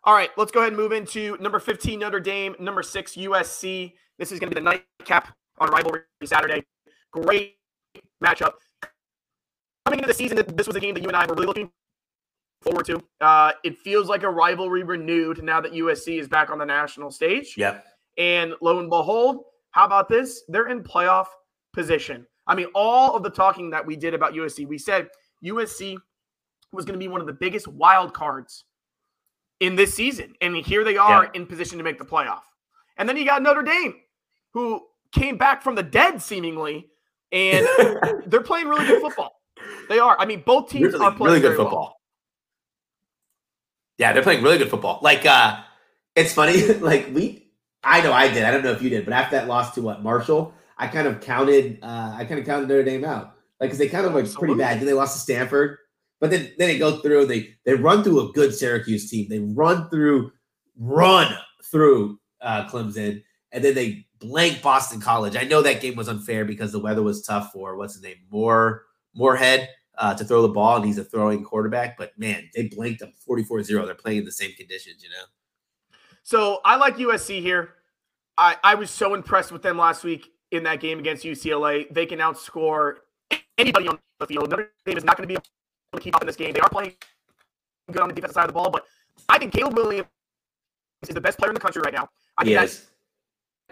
All 0.09 0.15
right, 0.15 0.31
let's 0.39 0.51
go 0.51 0.61
ahead 0.61 0.73
and 0.73 0.77
move 0.81 0.93
into 0.93 1.37
number 1.39 1.59
15 1.59 1.99
Notre 1.99 2.19
Dame, 2.19 2.57
number 2.59 2.83
6 2.83 3.15
USC. 3.15 3.93
This 4.19 4.33
is 4.33 4.41
going 4.41 4.49
to 4.49 4.57
be 4.57 4.59
the 4.59 4.65
nightcap 4.65 5.37
on 5.59 5.69
rivalry 5.69 6.01
Saturday. 6.25 6.65
Great 7.13 7.57
matchup. 8.25 8.55
Coming 9.85 9.99
into 9.99 10.07
the 10.07 10.15
season, 10.15 10.43
this 10.55 10.67
was 10.67 10.77
a 10.77 10.81
game 10.81 10.95
that 10.95 11.03
you 11.03 11.09
and 11.09 11.15
I 11.15 11.27
were 11.27 11.35
really 11.35 11.49
looking 11.49 11.71
forward 12.63 12.87
to. 12.87 13.03
Uh, 13.21 13.53
it 13.65 13.77
feels 13.77 14.09
like 14.09 14.23
a 14.23 14.31
rivalry 14.31 14.83
renewed 14.83 15.43
now 15.43 15.61
that 15.61 15.73
USC 15.73 16.19
is 16.19 16.27
back 16.27 16.49
on 16.49 16.57
the 16.57 16.65
national 16.65 17.11
stage. 17.11 17.53
Yep. 17.59 17.85
And 18.17 18.55
lo 18.63 18.79
and 18.79 18.89
behold, 18.89 19.45
how 19.73 19.85
about 19.85 20.09
this? 20.09 20.43
They're 20.49 20.69
in 20.69 20.83
playoff 20.83 21.27
position. 21.75 22.27
I 22.47 22.55
mean, 22.55 22.69
all 22.75 23.15
of 23.15 23.23
the 23.23 23.31
talking 23.31 23.69
that 23.73 23.85
we 23.85 23.95
did 23.95 24.15
about 24.15 24.33
USC, 24.33 24.67
we 24.67 24.79
said 24.79 25.09
USC 25.45 25.99
was 26.73 26.87
going 26.87 26.95
to 26.95 26.99
be 26.99 27.09
one 27.09 27.21
of 27.21 27.27
the 27.27 27.35
biggest 27.35 27.69
wild 27.69 28.15
cards 28.15 28.65
in 29.61 29.77
this 29.77 29.95
season. 29.95 30.35
And 30.41 30.57
here 30.57 30.85
they 30.85 30.97
are 30.97 31.25
yeah. 31.25 31.31
in 31.35 31.47
position 31.47 31.79
to 31.79 31.85
make 31.85 31.99
the 31.99 32.05
playoff. 32.05 32.43
And 32.97 33.09
then 33.09 33.17
you 33.17 33.25
got 33.25 33.43
Notre 33.43 33.63
Dame, 33.63 33.95
who 34.53 34.83
came 35.13 35.37
back 35.37 35.63
from 35.63 35.75
the 35.75 35.83
dead 35.83 36.21
seemingly, 36.21 36.89
and 37.33 37.67
they're 38.27 38.43
playing 38.43 38.69
really 38.69 38.87
good 38.87 39.03
football. 39.03 39.41
They 39.89 39.99
are. 39.99 40.17
I 40.19 40.27
mean, 40.27 40.43
both 40.45 40.71
teams 40.71 40.93
really, 40.93 41.05
are 41.05 41.13
playing 41.13 41.35
really 41.35 41.41
good 41.41 41.57
football. 41.57 41.81
Well. 41.81 41.97
Yeah, 43.99 44.13
they're 44.13 44.23
playing 44.23 44.43
really 44.43 44.59
good 44.59 44.71
football. 44.71 45.01
Like, 45.03 45.27
uh, 45.27 45.61
it's 46.15 46.33
funny. 46.33 46.67
like 46.75 47.09
we, 47.13 47.51
I 47.83 48.01
know 48.03 48.13
I 48.13 48.33
did. 48.33 48.45
I 48.45 48.51
don't 48.51 48.63
know 48.63 48.73
if 48.73 48.83
you 48.83 48.91
did, 48.91 49.05
but 49.05 49.15
after 49.15 49.37
that 49.37 49.49
loss 49.49 49.75
to 49.75 49.83
what 49.83 50.03
Marshall, 50.03 50.55
I 50.77 50.87
kind 50.89 51.07
of 51.07 51.21
counted. 51.21 51.79
Uh, 51.83 52.15
I 52.17 52.25
kind 52.25 52.41
of 52.41 52.47
counted 52.47 52.69
Notre 52.69 52.85
Dame 52.85 53.05
out, 53.05 53.35
like 53.61 53.69
because 53.69 53.79
they 53.79 53.89
kind 53.89 54.07
of 54.07 54.15
like 54.15 54.33
pretty 54.33 54.55
bad. 54.55 54.79
Then 54.79 54.87
they 54.87 54.93
lost 54.93 55.15
to 55.15 55.21
Stanford, 55.21 55.79
but 56.21 56.31
then 56.31 56.53
then 56.59 56.69
they 56.69 56.79
go 56.79 56.99
through. 56.99 57.27
They 57.27 57.55
they 57.65 57.75
run 57.75 58.03
through 58.03 58.29
a 58.29 58.33
good 58.33 58.55
Syracuse 58.55 59.11
team. 59.11 59.29
They 59.29 59.39
run 59.39 59.89
through, 59.91 60.33
run 60.77 61.33
through 61.71 62.19
uh, 62.41 62.69
Clemson, 62.69 63.23
and 63.53 63.65
then 63.65 63.75
they 63.75 64.07
blank 64.19 64.63
Boston 64.63 65.01
College. 65.01 65.37
I 65.37 65.45
know 65.45 65.63
that 65.63 65.81
game 65.81 65.97
was 65.97 66.09
unfair 66.09 66.45
because 66.45 66.73
the 66.73 66.81
weather 66.81 67.03
was 67.03 67.23
tough 67.23 67.53
for 67.53 67.77
what's 67.77 67.95
his 67.95 68.03
name, 68.03 68.17
Moore 68.31 68.85
Morehead 69.15 69.69
uh, 69.99 70.15
to 70.15 70.25
throw 70.25 70.43
the 70.43 70.49
ball, 70.49 70.77
and 70.77 70.85
he's 70.85 70.99
a 70.99 71.05
throwing 71.05 71.45
quarterback. 71.45 71.97
But 71.97 72.19
man, 72.19 72.49
they 72.55 72.69
blanked 72.69 73.01
them 73.01 73.13
44 73.19 73.63
0. 73.63 73.87
They're 73.87 73.95
playing 73.95 74.19
in 74.19 74.25
the 74.25 74.33
same 74.33 74.53
conditions, 74.55 75.03
you 75.03 75.11
know? 75.11 75.25
So 76.23 76.61
I 76.65 76.77
like 76.77 76.97
USC 76.97 77.41
here. 77.41 77.75
I, 78.37 78.57
I 78.63 78.75
was 78.77 78.91
so 78.91 79.15
impressed 79.15 79.51
with 79.51 79.63
them 79.63 79.77
last 79.77 80.05
week 80.05 80.31
in 80.53 80.63
that 80.63 80.81
game 80.81 80.99
against 80.99 81.25
UCLA. 81.25 81.93
They 81.93 82.07
can 82.07 82.21
outscore 82.21 82.97
anybody 83.59 83.89
on 83.89 83.99
the 84.21 84.27
field. 84.27 84.51
Notre 84.51 84.71
Dame 84.87 84.97
is 84.97 85.05
not 85.05 85.17
going 85.17 85.29
to 85.29 85.35
be 85.35 85.41
to 85.95 86.01
keep 86.01 86.15
up 86.15 86.23
in 86.23 86.27
this 86.27 86.37
game. 86.37 86.53
They 86.53 86.61
are 86.61 86.69
playing 86.69 86.95
good 87.91 88.03
on 88.03 88.09
the 88.09 88.15
defensive 88.15 88.35
side 88.35 88.43
of 88.43 88.49
the 88.49 88.55
ball, 88.55 88.71
but 88.71 88.85
I 89.29 89.39
think 89.39 89.53
Caleb 89.53 89.77
Williams 89.77 90.09
is 91.09 91.15
the 91.15 91.21
best 91.21 91.39
player 91.39 91.51
in 91.51 91.55
the 91.55 91.61
country 91.61 91.83
right 91.83 91.95
now. 91.95 92.09
I 92.37 92.45
think 92.45 92.53
yes. 92.53 92.87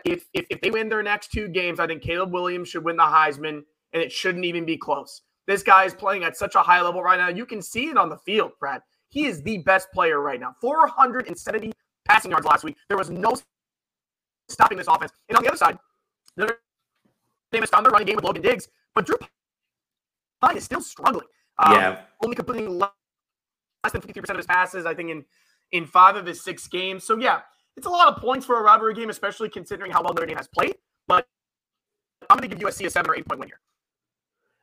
if, 0.04 0.26
if 0.32 0.46
if 0.50 0.60
they 0.60 0.70
win 0.70 0.88
their 0.88 1.02
next 1.02 1.32
two 1.32 1.48
games, 1.48 1.80
I 1.80 1.86
think 1.86 2.02
Caleb 2.02 2.32
Williams 2.32 2.68
should 2.68 2.84
win 2.84 2.96
the 2.96 3.02
Heisman, 3.02 3.62
and 3.92 4.02
it 4.02 4.10
shouldn't 4.10 4.44
even 4.44 4.64
be 4.64 4.76
close. 4.76 5.22
This 5.46 5.62
guy 5.62 5.84
is 5.84 5.94
playing 5.94 6.24
at 6.24 6.36
such 6.36 6.54
a 6.54 6.60
high 6.60 6.80
level 6.80 7.02
right 7.02 7.18
now. 7.18 7.28
You 7.28 7.46
can 7.46 7.62
see 7.62 7.88
it 7.88 7.96
on 7.96 8.08
the 8.08 8.18
field, 8.18 8.52
Brad. 8.58 8.82
He 9.10 9.26
is 9.26 9.42
the 9.42 9.58
best 9.58 9.92
player 9.92 10.20
right 10.20 10.40
now. 10.40 10.54
470 10.60 11.72
passing 12.04 12.32
yards 12.32 12.46
last 12.46 12.64
week. 12.64 12.76
There 12.88 12.98
was 12.98 13.10
no 13.10 13.36
stopping 14.48 14.78
this 14.78 14.88
offense. 14.88 15.12
And 15.28 15.36
on 15.36 15.44
the 15.44 15.48
other 15.48 15.56
side, 15.56 15.78
Notre 16.36 16.60
Dame 17.52 17.62
has 17.62 17.70
found 17.70 17.86
their 17.86 17.92
running 17.92 18.06
game 18.06 18.16
with 18.16 18.24
Logan 18.24 18.42
Diggs, 18.42 18.68
but 18.94 19.06
Drew 19.06 19.16
Pyne 20.40 20.56
is 20.56 20.64
still 20.64 20.80
struggling. 20.80 21.26
Um, 21.58 21.72
yeah. 21.74 22.00
Only 22.22 22.36
completing 22.36 22.78
less 22.78 22.90
than 23.92 24.00
53% 24.00 24.30
of 24.30 24.36
his 24.36 24.46
passes, 24.46 24.86
I 24.86 24.94
think, 24.94 25.10
in, 25.10 25.24
in 25.72 25.86
five 25.86 26.16
of 26.16 26.26
his 26.26 26.42
six 26.42 26.66
games. 26.66 27.04
So, 27.04 27.18
yeah, 27.18 27.40
it's 27.76 27.86
a 27.86 27.90
lot 27.90 28.08
of 28.08 28.20
points 28.20 28.46
for 28.46 28.58
a 28.58 28.62
rivalry 28.62 28.94
game, 28.94 29.10
especially 29.10 29.48
considering 29.48 29.90
how 29.90 30.02
well 30.02 30.14
Notre 30.14 30.26
Dame 30.26 30.36
has 30.36 30.48
played. 30.48 30.76
But 31.06 31.26
I'm 32.28 32.38
going 32.38 32.48
to 32.50 32.56
give 32.56 32.66
USC 32.66 32.86
a 32.86 32.90
seven 32.90 33.10
or 33.10 33.16
eight 33.16 33.28
point 33.28 33.40
win 33.40 33.48
here. 33.48 33.60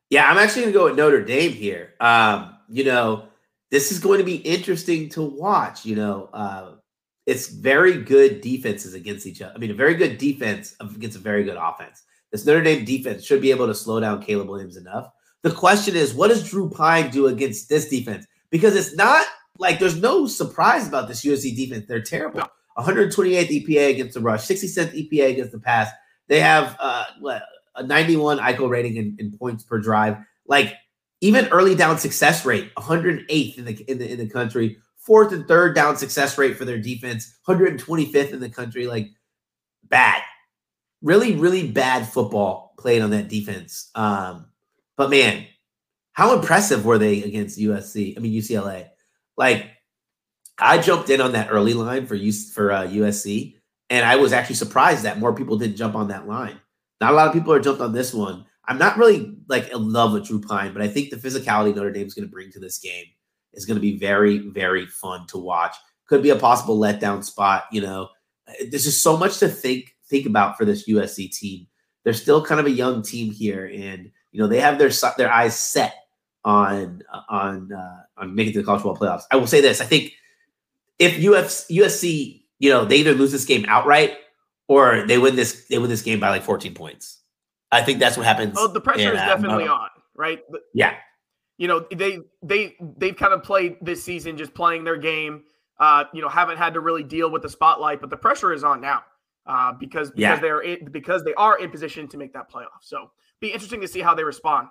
Yeah, 0.09 0.29
I'm 0.29 0.37
actually 0.37 0.63
going 0.63 0.73
to 0.73 0.79
go 0.79 0.85
with 0.85 0.97
Notre 0.97 1.23
Dame 1.23 1.51
here. 1.51 1.93
Um, 1.99 2.55
you 2.69 2.83
know, 2.83 3.25
this 3.71 3.91
is 3.91 3.99
going 3.99 4.19
to 4.19 4.25
be 4.25 4.35
interesting 4.35 5.09
to 5.09 5.21
watch. 5.23 5.85
You 5.85 5.95
know, 5.95 6.29
uh, 6.33 6.71
it's 7.25 7.47
very 7.47 8.01
good 8.01 8.41
defenses 8.41 8.93
against 8.93 9.25
each 9.25 9.41
other. 9.41 9.53
I 9.55 9.57
mean, 9.57 9.71
a 9.71 9.75
very 9.75 9.95
good 9.95 10.17
defense 10.17 10.75
against 10.79 11.17
a 11.17 11.19
very 11.19 11.43
good 11.43 11.57
offense. 11.57 12.03
This 12.31 12.45
Notre 12.45 12.63
Dame 12.63 12.83
defense 12.83 13.23
should 13.23 13.41
be 13.41 13.51
able 13.51 13.67
to 13.67 13.75
slow 13.75 13.99
down 13.99 14.21
Caleb 14.21 14.49
Williams 14.49 14.77
enough. 14.77 15.11
The 15.43 15.51
question 15.51 15.95
is, 15.95 16.13
what 16.13 16.29
does 16.29 16.49
Drew 16.49 16.69
Pyne 16.69 17.11
do 17.11 17.27
against 17.27 17.69
this 17.69 17.89
defense? 17.89 18.25
Because 18.49 18.75
it's 18.75 18.95
not 18.95 19.27
like 19.59 19.79
there's 19.79 19.99
no 19.99 20.25
surprise 20.25 20.87
about 20.87 21.07
this 21.07 21.23
USC 21.23 21.55
defense. 21.55 21.85
They're 21.87 22.01
terrible. 22.01 22.41
128th 22.77 23.67
EPA 23.67 23.89
against 23.91 24.15
the 24.15 24.21
rush, 24.21 24.47
67th 24.47 25.11
EPA 25.11 25.31
against 25.31 25.51
the 25.51 25.59
pass. 25.59 25.89
They 26.27 26.39
have 26.39 26.75
uh, 26.79 27.05
what, 27.19 27.43
a 27.75 27.83
91 27.83 28.39
ICO 28.39 28.69
rating 28.69 28.95
in, 28.95 29.15
in 29.19 29.37
points 29.37 29.63
per 29.63 29.79
drive. 29.79 30.17
Like 30.47 30.75
even 31.21 31.47
early 31.49 31.75
down 31.75 31.97
success 31.97 32.45
rate, 32.45 32.73
108th 32.75 33.57
in 33.57 33.65
the 33.65 33.91
in 33.91 33.97
the 33.97 34.11
in 34.11 34.19
the 34.19 34.29
country. 34.29 34.77
Fourth 34.97 35.33
and 35.33 35.45
third 35.47 35.75
down 35.75 35.97
success 35.97 36.37
rate 36.37 36.57
for 36.57 36.63
their 36.63 36.77
defense, 36.77 37.37
125th 37.47 38.31
in 38.31 38.39
the 38.39 38.49
country. 38.49 38.87
Like 38.87 39.09
bad, 39.83 40.21
really, 41.01 41.35
really 41.35 41.69
bad 41.69 42.07
football 42.07 42.73
played 42.77 43.01
on 43.01 43.09
that 43.11 43.27
defense. 43.27 43.91
Um, 43.95 44.47
but 44.97 45.09
man, 45.09 45.45
how 46.13 46.35
impressive 46.35 46.85
were 46.85 46.97
they 46.97 47.23
against 47.23 47.59
USC? 47.59 48.17
I 48.17 48.19
mean 48.19 48.33
UCLA. 48.33 48.89
Like 49.37 49.67
I 50.57 50.77
jumped 50.77 51.09
in 51.09 51.21
on 51.21 51.33
that 51.33 51.49
early 51.51 51.73
line 51.73 52.05
for 52.05 52.15
US, 52.15 52.51
for 52.51 52.71
uh, 52.71 52.87
USC, 52.87 53.55
and 53.89 54.05
I 54.05 54.15
was 54.17 54.33
actually 54.33 54.55
surprised 54.55 55.03
that 55.03 55.19
more 55.19 55.33
people 55.33 55.57
didn't 55.57 55.77
jump 55.77 55.95
on 55.95 56.09
that 56.09 56.27
line. 56.27 56.59
Not 57.01 57.13
a 57.13 57.15
lot 57.15 57.27
of 57.27 57.33
people 57.33 57.53
are 57.53 57.59
jumped 57.59 57.81
on 57.81 57.93
this 57.93 58.13
one. 58.13 58.45
I'm 58.65 58.77
not 58.77 58.97
really 58.97 59.35
like 59.49 59.69
in 59.69 59.91
love 59.91 60.13
with 60.13 60.25
Drew 60.25 60.39
Pyne, 60.39 60.73
but 60.73 60.81
I 60.81 60.87
think 60.87 61.09
the 61.09 61.17
physicality 61.17 61.75
Notre 61.75 61.91
Dame 61.91 62.07
is 62.07 62.13
going 62.13 62.27
to 62.27 62.31
bring 62.31 62.51
to 62.51 62.59
this 62.59 62.77
game 62.77 63.05
is 63.53 63.65
going 63.65 63.75
to 63.75 63.81
be 63.81 63.97
very, 63.97 64.39
very 64.39 64.85
fun 64.85 65.27
to 65.27 65.37
watch. 65.37 65.75
Could 66.07 66.23
be 66.23 66.31
a 66.31 66.35
possible 66.35 66.79
letdown 66.79 67.23
spot. 67.23 67.65
You 67.71 67.81
know, 67.81 68.09
there's 68.69 68.83
just 68.83 69.01
so 69.01 69.17
much 69.17 69.39
to 69.39 69.47
think 69.47 69.95
think 70.09 70.25
about 70.25 70.57
for 70.57 70.65
this 70.65 70.87
USC 70.87 71.31
team. 71.31 71.67
They're 72.03 72.13
still 72.13 72.43
kind 72.43 72.59
of 72.59 72.65
a 72.65 72.71
young 72.71 73.01
team 73.01 73.31
here, 73.31 73.65
and 73.65 74.11
you 74.33 74.41
know 74.41 74.47
they 74.47 74.59
have 74.59 74.77
their 74.77 74.89
their 75.17 75.31
eyes 75.31 75.57
set 75.57 75.95
on 76.43 77.01
on 77.29 77.71
uh, 77.71 78.01
on 78.17 78.35
making 78.35 78.53
the 78.53 78.63
college 78.63 78.81
football 78.81 78.97
playoffs. 78.97 79.23
I 79.31 79.37
will 79.37 79.47
say 79.47 79.61
this: 79.61 79.79
I 79.79 79.85
think 79.85 80.11
if 80.99 81.13
Uf, 81.17 81.67
USC, 81.69 82.43
you 82.59 82.69
know, 82.69 82.83
they 82.83 82.97
either 82.97 83.13
lose 83.13 83.31
this 83.31 83.45
game 83.45 83.63
outright 83.67 84.17
or 84.67 85.05
they 85.07 85.17
win 85.17 85.35
this 85.35 85.67
they 85.67 85.77
win 85.77 85.89
this 85.89 86.01
game 86.01 86.19
by 86.19 86.29
like 86.29 86.43
14 86.43 86.73
points. 86.73 87.21
I 87.71 87.81
think 87.81 87.99
that's 87.99 88.17
what 88.17 88.25
happens. 88.25 88.55
Oh, 88.57 88.67
the 88.67 88.81
pressure 88.81 89.09
in, 89.09 89.15
is 89.15 89.21
definitely 89.21 89.67
uh, 89.67 89.73
on, 89.73 89.89
right? 90.15 90.39
yeah. 90.73 90.95
you 91.57 91.67
know, 91.67 91.85
they 91.95 92.19
they 92.41 92.75
they've 92.97 93.15
kind 93.15 93.33
of 93.33 93.43
played 93.43 93.77
this 93.81 94.03
season 94.03 94.35
just 94.35 94.53
playing 94.53 94.83
their 94.83 94.97
game. 94.97 95.43
Uh, 95.79 96.05
you 96.13 96.21
know, 96.21 96.29
haven't 96.29 96.57
had 96.57 96.73
to 96.73 96.79
really 96.79 97.03
deal 97.03 97.31
with 97.31 97.41
the 97.41 97.49
spotlight, 97.49 97.99
but 97.99 98.09
the 98.09 98.17
pressure 98.17 98.53
is 98.53 98.63
on 98.63 98.79
now 98.79 99.03
uh, 99.45 99.73
because 99.73 100.11
because 100.11 100.19
yeah. 100.19 100.39
they're 100.39 100.61
in, 100.61 100.87
because 100.91 101.23
they 101.23 101.33
are 101.33 101.57
in 101.57 101.69
position 101.69 102.07
to 102.07 102.17
make 102.17 102.33
that 102.33 102.51
playoff. 102.51 102.81
So 102.81 103.09
be 103.43 103.51
interesting 103.51 103.81
to 103.81 103.87
see 103.89 103.99
how 103.99 104.15
they 104.15 104.23
respond. 104.23 104.69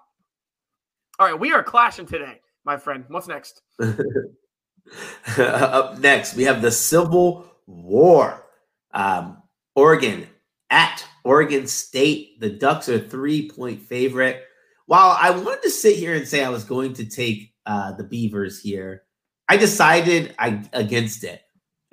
All 1.19 1.27
right, 1.27 1.39
we 1.39 1.53
are 1.53 1.63
clashing 1.63 2.07
today, 2.07 2.41
my 2.65 2.79
friend. 2.79 3.05
What's 3.09 3.29
next? 3.29 3.61
Up 5.39 5.99
next, 5.99 6.35
we 6.35 6.45
have 6.45 6.63
the 6.63 6.71
Civil 6.71 7.45
War. 7.67 8.47
Um, 8.95 9.43
Oregon 9.77 10.27
at 10.71 11.07
Oregon 11.23 11.67
State. 11.67 12.41
The 12.41 12.49
Ducks 12.49 12.89
are 12.89 12.99
three 12.99 13.51
point 13.51 13.83
favorite. 13.83 14.45
While 14.87 15.19
I 15.21 15.31
wanted 15.31 15.63
to 15.63 15.71
sit 15.71 15.97
here 15.97 16.15
and 16.15 16.27
say 16.27 16.43
I 16.43 16.49
was 16.49 16.65
going 16.65 16.95
to 16.95 17.05
take 17.05 17.53
uh, 17.67 17.93
the 17.93 18.05
Beavers 18.05 18.61
here, 18.61 19.03
I 19.51 19.59
decided 19.59 20.35
I 20.39 20.63
against 20.73 21.25
it. 21.25 21.43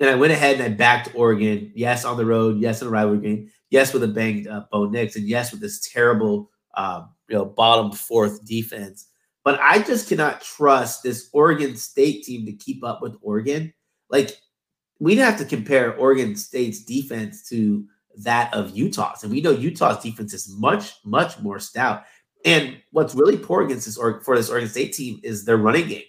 And 0.00 0.08
I 0.08 0.14
went 0.14 0.32
ahead 0.32 0.54
and 0.54 0.64
I 0.64 0.68
backed 0.70 1.14
Oregon. 1.14 1.72
Yes, 1.74 2.06
on 2.06 2.16
the 2.16 2.24
road. 2.24 2.58
Yes, 2.58 2.80
in 2.80 2.88
a 2.88 2.90
rivalry 2.90 3.20
game. 3.20 3.50
Yes, 3.68 3.92
with 3.92 4.02
a 4.02 4.08
banged 4.08 4.48
up 4.48 4.70
Bo 4.70 4.86
Nix, 4.86 5.16
and 5.16 5.28
yes, 5.28 5.52
with 5.52 5.60
this 5.60 5.86
terrible, 5.92 6.50
um, 6.74 7.10
you 7.28 7.36
know, 7.36 7.44
bottom 7.44 7.92
fourth 7.92 8.44
defense. 8.44 9.06
But 9.44 9.58
I 9.60 9.80
just 9.80 10.08
cannot 10.08 10.42
trust 10.42 11.02
this 11.02 11.30
Oregon 11.32 11.76
State 11.76 12.24
team 12.24 12.44
to 12.46 12.52
keep 12.52 12.84
up 12.84 13.00
with 13.00 13.16
Oregon. 13.22 13.72
Like 14.10 14.36
we'd 14.98 15.18
have 15.18 15.38
to 15.38 15.44
compare 15.44 15.96
Oregon 15.96 16.36
State's 16.36 16.84
defense 16.84 17.48
to 17.48 17.84
that 18.18 18.52
of 18.52 18.76
Utah's, 18.76 19.22
and 19.22 19.32
we 19.32 19.40
know 19.40 19.52
Utah's 19.52 20.02
defense 20.02 20.34
is 20.34 20.54
much, 20.58 20.94
much 21.04 21.38
more 21.40 21.58
stout. 21.58 22.04
And 22.44 22.78
what's 22.92 23.14
really 23.14 23.36
poor 23.36 23.62
against 23.62 23.86
this 23.86 23.96
or 23.96 24.20
for 24.22 24.36
this 24.36 24.50
Oregon 24.50 24.68
State 24.68 24.92
team 24.92 25.20
is 25.22 25.44
their 25.44 25.56
running 25.56 25.88
game. 25.88 26.04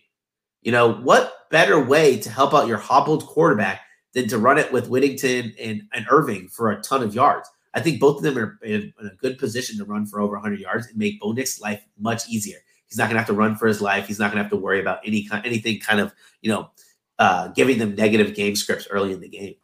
You 0.61 0.71
know, 0.71 0.93
what 0.93 1.33
better 1.49 1.83
way 1.83 2.19
to 2.19 2.29
help 2.29 2.53
out 2.53 2.67
your 2.67 2.77
hobbled 2.77 3.25
quarterback 3.25 3.81
than 4.13 4.27
to 4.27 4.37
run 4.37 4.57
it 4.57 4.71
with 4.71 4.89
Whittington 4.89 5.53
and, 5.59 5.83
and 5.93 6.05
Irving 6.09 6.47
for 6.47 6.71
a 6.71 6.81
ton 6.81 7.03
of 7.03 7.15
yards? 7.15 7.49
I 7.73 7.81
think 7.81 7.99
both 7.99 8.17
of 8.17 8.23
them 8.23 8.37
are 8.37 8.59
in, 8.63 8.93
in 8.99 9.07
a 9.07 9.15
good 9.15 9.37
position 9.37 9.77
to 9.77 9.85
run 9.85 10.05
for 10.05 10.19
over 10.19 10.33
100 10.33 10.59
yards 10.59 10.87
and 10.87 10.97
make 10.97 11.19
Bo 11.19 11.31
Nix's 11.31 11.61
life 11.61 11.83
much 11.97 12.27
easier. 12.27 12.57
He's 12.87 12.97
not 12.97 13.05
going 13.05 13.15
to 13.15 13.19
have 13.19 13.27
to 13.27 13.33
run 13.33 13.55
for 13.55 13.67
his 13.67 13.81
life. 13.81 14.07
He's 14.07 14.19
not 14.19 14.31
going 14.31 14.37
to 14.37 14.43
have 14.43 14.51
to 14.51 14.57
worry 14.57 14.81
about 14.81 14.99
any 15.05 15.25
kind, 15.25 15.45
anything 15.45 15.79
kind 15.79 16.01
of, 16.01 16.13
you 16.41 16.51
know, 16.51 16.71
uh, 17.19 17.47
giving 17.49 17.77
them 17.77 17.95
negative 17.95 18.35
game 18.35 18.55
scripts 18.55 18.87
early 18.89 19.13
in 19.13 19.21
the 19.21 19.29
game. 19.29 19.55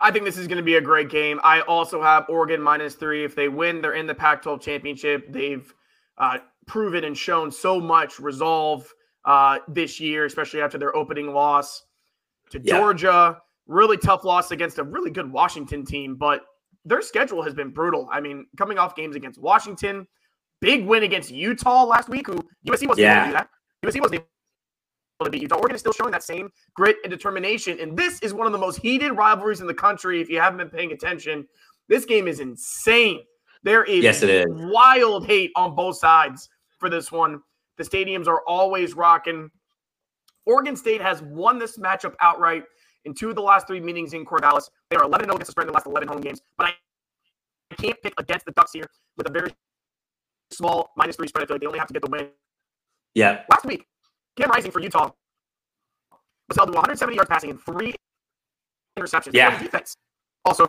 I 0.00 0.10
think 0.10 0.24
this 0.24 0.36
is 0.36 0.48
going 0.48 0.56
to 0.56 0.64
be 0.64 0.74
a 0.74 0.80
great 0.80 1.08
game. 1.08 1.38
I 1.44 1.60
also 1.60 2.02
have 2.02 2.26
Oregon 2.28 2.60
minus 2.60 2.94
three. 2.94 3.24
If 3.24 3.36
they 3.36 3.48
win, 3.48 3.80
they're 3.80 3.92
in 3.92 4.08
the 4.08 4.14
Pac 4.14 4.42
12 4.42 4.60
championship. 4.60 5.32
They've 5.32 5.72
uh, 6.18 6.38
proven 6.66 7.04
and 7.04 7.16
shown 7.16 7.52
so 7.52 7.80
much 7.80 8.18
resolve 8.18 8.92
uh, 9.24 9.58
this 9.68 10.00
year, 10.00 10.24
especially 10.24 10.60
after 10.60 10.78
their 10.78 10.94
opening 10.96 11.32
loss 11.32 11.84
to 12.50 12.60
yeah. 12.64 12.76
Georgia. 12.78 13.40
Really 13.66 13.96
tough 13.96 14.24
loss 14.24 14.50
against 14.50 14.78
a 14.78 14.82
really 14.82 15.10
good 15.10 15.30
Washington 15.30 15.84
team, 15.84 16.16
but 16.16 16.42
their 16.84 17.02
schedule 17.02 17.42
has 17.42 17.54
been 17.54 17.70
brutal. 17.70 18.08
I 18.10 18.20
mean, 18.20 18.46
coming 18.56 18.78
off 18.78 18.96
games 18.96 19.16
against 19.16 19.40
Washington, 19.40 20.06
big 20.60 20.84
win 20.84 21.04
against 21.04 21.30
Utah 21.30 21.84
last 21.84 22.08
week, 22.08 22.26
who 22.26 22.34
USC 22.66 22.88
wasn't 22.88 22.98
yeah. 22.98 23.24
able 23.24 23.24
to 23.24 23.26
do 23.26 23.32
that. 23.32 23.48
USC 23.84 24.00
wasn't 24.00 24.14
able 24.14 24.26
to 25.24 25.30
beat 25.30 25.42
Utah. 25.42 25.56
Oregon 25.56 25.74
is 25.74 25.80
still 25.80 25.92
showing 25.92 26.10
that 26.10 26.22
same 26.22 26.50
grit 26.74 26.96
and 27.04 27.10
determination. 27.10 27.78
And 27.80 27.96
this 27.96 28.18
is 28.20 28.34
one 28.34 28.46
of 28.46 28.52
the 28.52 28.58
most 28.58 28.78
heated 28.78 29.12
rivalries 29.12 29.60
in 29.60 29.66
the 29.66 29.74
country. 29.74 30.20
If 30.20 30.28
you 30.28 30.40
haven't 30.40 30.58
been 30.58 30.70
paying 30.70 30.92
attention, 30.92 31.46
this 31.88 32.04
game 32.04 32.26
is 32.26 32.40
insane. 32.40 33.20
There 33.62 33.84
is, 33.84 34.02
yes, 34.02 34.22
it 34.22 34.30
is. 34.30 34.46
wild 34.48 35.26
hate 35.26 35.52
on 35.54 35.76
both 35.76 35.96
sides 35.96 36.48
for 36.78 36.90
this 36.90 37.12
one. 37.12 37.40
The 37.78 37.84
stadiums 37.84 38.26
are 38.26 38.42
always 38.46 38.94
rocking. 38.94 39.50
Oregon 40.46 40.74
State 40.74 41.00
has 41.00 41.22
won 41.22 41.58
this 41.58 41.78
matchup 41.78 42.14
outright 42.20 42.64
in 43.04 43.14
two 43.14 43.30
of 43.30 43.34
the 43.34 43.42
last 43.42 43.66
three 43.66 43.80
meetings 43.80 44.12
in 44.14 44.24
Corvallis. 44.24 44.70
They 44.90 44.96
are 44.96 45.04
11 45.04 45.26
0 45.26 45.34
against 45.34 45.46
the 45.46 45.52
spread 45.52 45.64
in 45.64 45.68
the 45.68 45.74
last 45.74 45.86
11 45.86 46.08
home 46.08 46.20
games. 46.20 46.40
But 46.56 46.68
I 47.70 47.74
can't 47.76 48.00
pick 48.02 48.14
against 48.18 48.46
the 48.46 48.52
Ducks 48.52 48.72
here 48.72 48.88
with 49.16 49.28
a 49.28 49.32
very 49.32 49.52
small 50.50 50.90
minus 50.96 51.16
three 51.16 51.28
spread. 51.28 51.44
I 51.44 51.46
feel 51.46 51.54
like 51.54 51.60
they 51.60 51.66
only 51.66 51.78
have 51.78 51.88
to 51.88 51.94
get 51.94 52.02
the 52.02 52.10
win. 52.10 52.28
Yeah. 53.14 53.42
Last 53.50 53.64
week, 53.64 53.86
Cam 54.36 54.50
Rising 54.50 54.70
for 54.70 54.80
Utah 54.80 55.10
was 56.48 56.56
held 56.56 56.68
to 56.68 56.72
170 56.72 57.14
yards 57.14 57.28
passing 57.28 57.50
and 57.50 57.60
three 57.60 57.94
interceptions. 58.98 59.34
Yeah. 59.34 59.58
Defense 59.58 59.96
also 60.44 60.66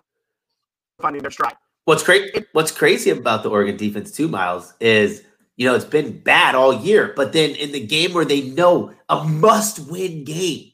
finding 1.00 1.22
their 1.22 1.32
stride. 1.32 1.56
What's 1.86 2.04
crazy? 2.04 2.46
What's 2.54 2.72
crazy 2.72 3.10
about 3.10 3.43
the 3.43 3.50
Oregon 3.50 3.76
defense 3.76 4.12
too, 4.12 4.28
Miles, 4.28 4.74
is 4.80 5.24
you 5.58 5.67
know 5.67 5.76
it's 5.76 5.86
been 5.86 6.19
bad 6.19 6.56
all 6.56 6.74
year, 6.74 7.13
but 7.15 7.34
then 7.34 7.52
in 7.52 7.72
the 7.74 7.86
game 7.86 8.13
where 8.13 8.26
they 8.26 8.41
know 8.41 8.93
a 9.10 9.24
must-win 9.24 10.24
game, 10.24 10.72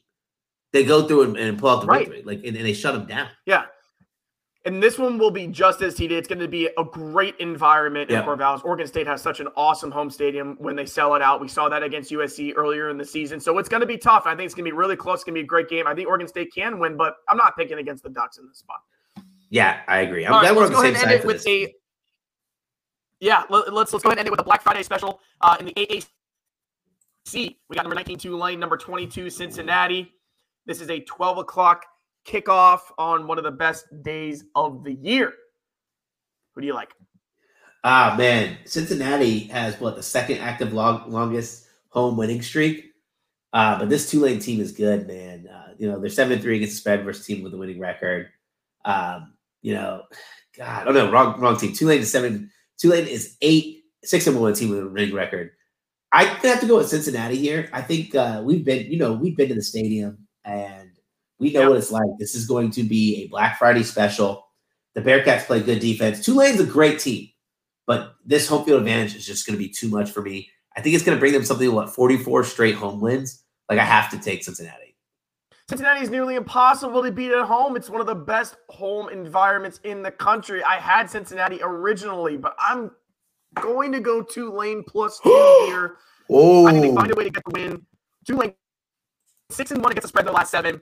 they 0.72 0.84
go 0.84 1.06
through 1.06 1.22
and, 1.22 1.36
and 1.36 1.58
pull 1.58 1.70
out 1.70 1.80
the 1.80 1.86
right. 1.86 2.06
victory, 2.06 2.22
like 2.24 2.44
and, 2.44 2.56
and 2.56 2.66
they 2.66 2.72
shut 2.72 2.94
them 2.94 3.06
down. 3.06 3.28
Yeah, 3.46 3.64
and 4.66 4.82
this 4.82 4.98
one 4.98 5.18
will 5.18 5.30
be 5.30 5.46
just 5.46 5.80
as 5.80 5.96
heated. 5.96 6.18
It's 6.18 6.28
going 6.28 6.38
to 6.40 6.48
be 6.48 6.66
a 6.66 6.84
great 6.84 7.34
environment 7.38 8.10
in 8.10 8.22
Corvallis. 8.22 8.62
Oregon 8.62 8.86
State 8.86 9.06
has 9.06 9.22
such 9.22 9.40
an 9.40 9.48
awesome 9.56 9.90
home 9.90 10.10
stadium 10.10 10.56
when 10.58 10.76
they 10.76 10.84
sell 10.84 11.14
it 11.14 11.22
out. 11.22 11.40
We 11.40 11.48
saw 11.48 11.70
that 11.70 11.82
against 11.82 12.10
USC 12.10 12.52
earlier 12.54 12.90
in 12.90 12.98
the 12.98 13.04
season. 13.04 13.40
So 13.40 13.56
it's 13.56 13.70
going 13.70 13.80
to 13.80 13.86
be 13.86 13.96
tough. 13.96 14.24
I 14.26 14.34
think 14.34 14.44
it's 14.46 14.54
going 14.54 14.66
to 14.66 14.70
be 14.70 14.76
really 14.76 14.96
close. 14.96 15.20
It's 15.20 15.24
going 15.24 15.34
to 15.34 15.40
be 15.40 15.44
a 15.44 15.46
great 15.46 15.70
game. 15.70 15.86
I 15.86 15.94
think 15.94 16.08
Oregon 16.08 16.28
State 16.28 16.52
can 16.54 16.78
win, 16.78 16.98
but 16.98 17.16
I'm 17.28 17.38
not 17.38 17.56
picking 17.56 17.78
against 17.78 18.02
the 18.02 18.10
Ducks 18.10 18.36
in 18.36 18.46
this 18.46 18.58
spot. 18.58 18.80
Yeah, 19.48 19.80
I 19.88 20.00
agree. 20.00 20.26
I'm 20.26 20.32
glad 20.32 20.42
right, 20.42 20.56
we're 20.56 20.66
on 20.66 20.72
the 20.72 20.80
same 20.80 20.94
side. 20.94 21.24
with 21.24 21.46
a, 21.48 21.74
yeah, 23.18 23.44
let's 23.48 23.70
let's 23.70 23.92
go 23.92 24.10
ahead 24.10 24.12
and 24.12 24.18
end 24.18 24.28
it 24.28 24.30
with 24.30 24.40
a 24.40 24.44
Black 24.44 24.62
Friday 24.62 24.82
special 24.82 25.20
uh, 25.40 25.56
in 25.58 25.66
the 25.66 25.72
AAC. 25.72 26.06
We 27.34 27.76
got 27.76 27.82
number 27.82 27.94
19 27.94 28.18
Tulane, 28.18 28.60
number 28.60 28.76
22 28.76 29.30
Cincinnati. 29.30 30.12
This 30.66 30.80
is 30.80 30.90
a 30.90 31.00
12 31.00 31.38
o'clock 31.38 31.84
kickoff 32.26 32.80
on 32.98 33.26
one 33.26 33.38
of 33.38 33.44
the 33.44 33.50
best 33.50 33.86
days 34.02 34.44
of 34.54 34.84
the 34.84 34.94
year. 34.94 35.32
Who 36.54 36.60
do 36.60 36.66
you 36.66 36.74
like? 36.74 36.92
Ah, 37.82 38.14
man. 38.16 38.58
Cincinnati 38.66 39.40
has 39.48 39.80
what 39.80 39.96
the 39.96 40.02
second 40.02 40.38
active 40.38 40.72
long, 40.72 41.10
longest 41.10 41.66
home 41.88 42.16
winning 42.16 42.42
streak. 42.42 42.92
Uh, 43.52 43.78
but 43.78 43.88
this 43.88 44.10
Tulane 44.10 44.38
team 44.38 44.60
is 44.60 44.72
good, 44.72 45.08
man. 45.08 45.48
Uh, 45.48 45.72
you 45.78 45.90
know, 45.90 45.98
they're 45.98 46.10
7 46.10 46.38
3 46.38 46.56
against 46.56 46.74
the 46.74 46.80
spread 46.80 47.04
versus 47.04 47.26
team 47.26 47.42
with 47.42 47.54
a 47.54 47.56
winning 47.56 47.80
record. 47.80 48.28
Um, 48.84 49.34
you 49.62 49.74
know, 49.74 50.02
God, 50.56 50.88
oh 50.88 50.92
no, 50.92 51.10
wrong, 51.10 51.40
wrong 51.40 51.56
team. 51.56 51.72
Tulane 51.72 52.00
is 52.00 52.10
seven. 52.10 52.50
Tulane 52.78 53.06
is 53.06 53.36
eight, 53.40 53.84
six 54.04 54.26
and 54.26 54.40
one 54.40 54.54
team 54.54 54.70
with 54.70 54.80
a 54.80 54.88
winning 54.88 55.14
record. 55.14 55.52
I 56.12 56.24
have 56.24 56.60
to 56.60 56.66
go 56.66 56.78
with 56.78 56.88
Cincinnati 56.88 57.36
here. 57.36 57.68
I 57.72 57.82
think 57.82 58.14
uh, 58.14 58.42
we've 58.44 58.64
been, 58.64 58.90
you 58.90 58.98
know, 58.98 59.12
we've 59.12 59.36
been 59.36 59.48
to 59.48 59.54
the 59.54 59.62
stadium 59.62 60.26
and 60.44 60.90
we 61.38 61.52
know 61.52 61.60
yep. 61.60 61.68
what 61.70 61.78
it's 61.78 61.90
like. 61.90 62.10
This 62.18 62.34
is 62.34 62.46
going 62.46 62.70
to 62.72 62.82
be 62.82 63.22
a 63.22 63.28
Black 63.28 63.58
Friday 63.58 63.82
special. 63.82 64.46
The 64.94 65.00
Bearcats 65.00 65.46
play 65.46 65.60
good 65.60 65.80
defense. 65.80 66.24
Tulane's 66.24 66.60
a 66.60 66.66
great 66.66 66.98
team, 66.98 67.28
but 67.86 68.14
this 68.24 68.46
home 68.48 68.64
field 68.64 68.80
advantage 68.80 69.14
is 69.14 69.26
just 69.26 69.46
going 69.46 69.58
to 69.58 69.64
be 69.64 69.70
too 69.70 69.88
much 69.88 70.10
for 70.10 70.22
me. 70.22 70.50
I 70.76 70.80
think 70.80 70.94
it's 70.94 71.04
going 71.04 71.16
to 71.16 71.20
bring 71.20 71.32
them 71.32 71.44
something 71.44 71.72
what 71.72 71.94
44 71.94 72.44
straight 72.44 72.74
home 72.74 73.00
wins. 73.00 73.42
Like 73.68 73.78
I 73.78 73.84
have 73.84 74.10
to 74.10 74.18
take 74.18 74.44
Cincinnati. 74.44 74.96
Cincinnati 75.68 76.02
is 76.02 76.10
nearly 76.10 76.34
impossible 76.34 77.00
to 77.02 77.12
beat 77.12 77.30
at 77.30 77.44
home. 77.44 77.76
It's 77.76 77.88
one 77.88 78.00
of 78.00 78.08
the 78.08 78.14
best 78.14 78.56
home 78.68 79.08
environments 79.08 79.78
in 79.84 80.02
the 80.02 80.10
country. 80.10 80.64
I 80.64 80.76
had 80.76 81.08
Cincinnati 81.08 81.60
originally, 81.62 82.36
but 82.36 82.56
I'm 82.58 82.90
going 83.54 83.92
to 83.92 84.00
go 84.00 84.20
Tulane 84.20 84.82
plus 84.82 85.20
two 85.20 85.30
here. 85.66 85.98
Oh, 86.28 86.66
I 86.66 86.72
think 86.72 86.82
they 86.82 86.94
find 86.94 87.10
a 87.10 87.14
oh. 87.14 87.18
way 87.18 87.24
to 87.24 87.30
get 87.30 87.44
the 87.44 87.52
win. 87.52 87.86
Tulane 88.26 88.54
six 89.50 89.70
and 89.70 89.82
one 89.82 89.92
against 89.92 90.04
the 90.04 90.08
spread 90.08 90.22
in 90.22 90.26
the 90.26 90.32
last 90.32 90.50
seven. 90.50 90.80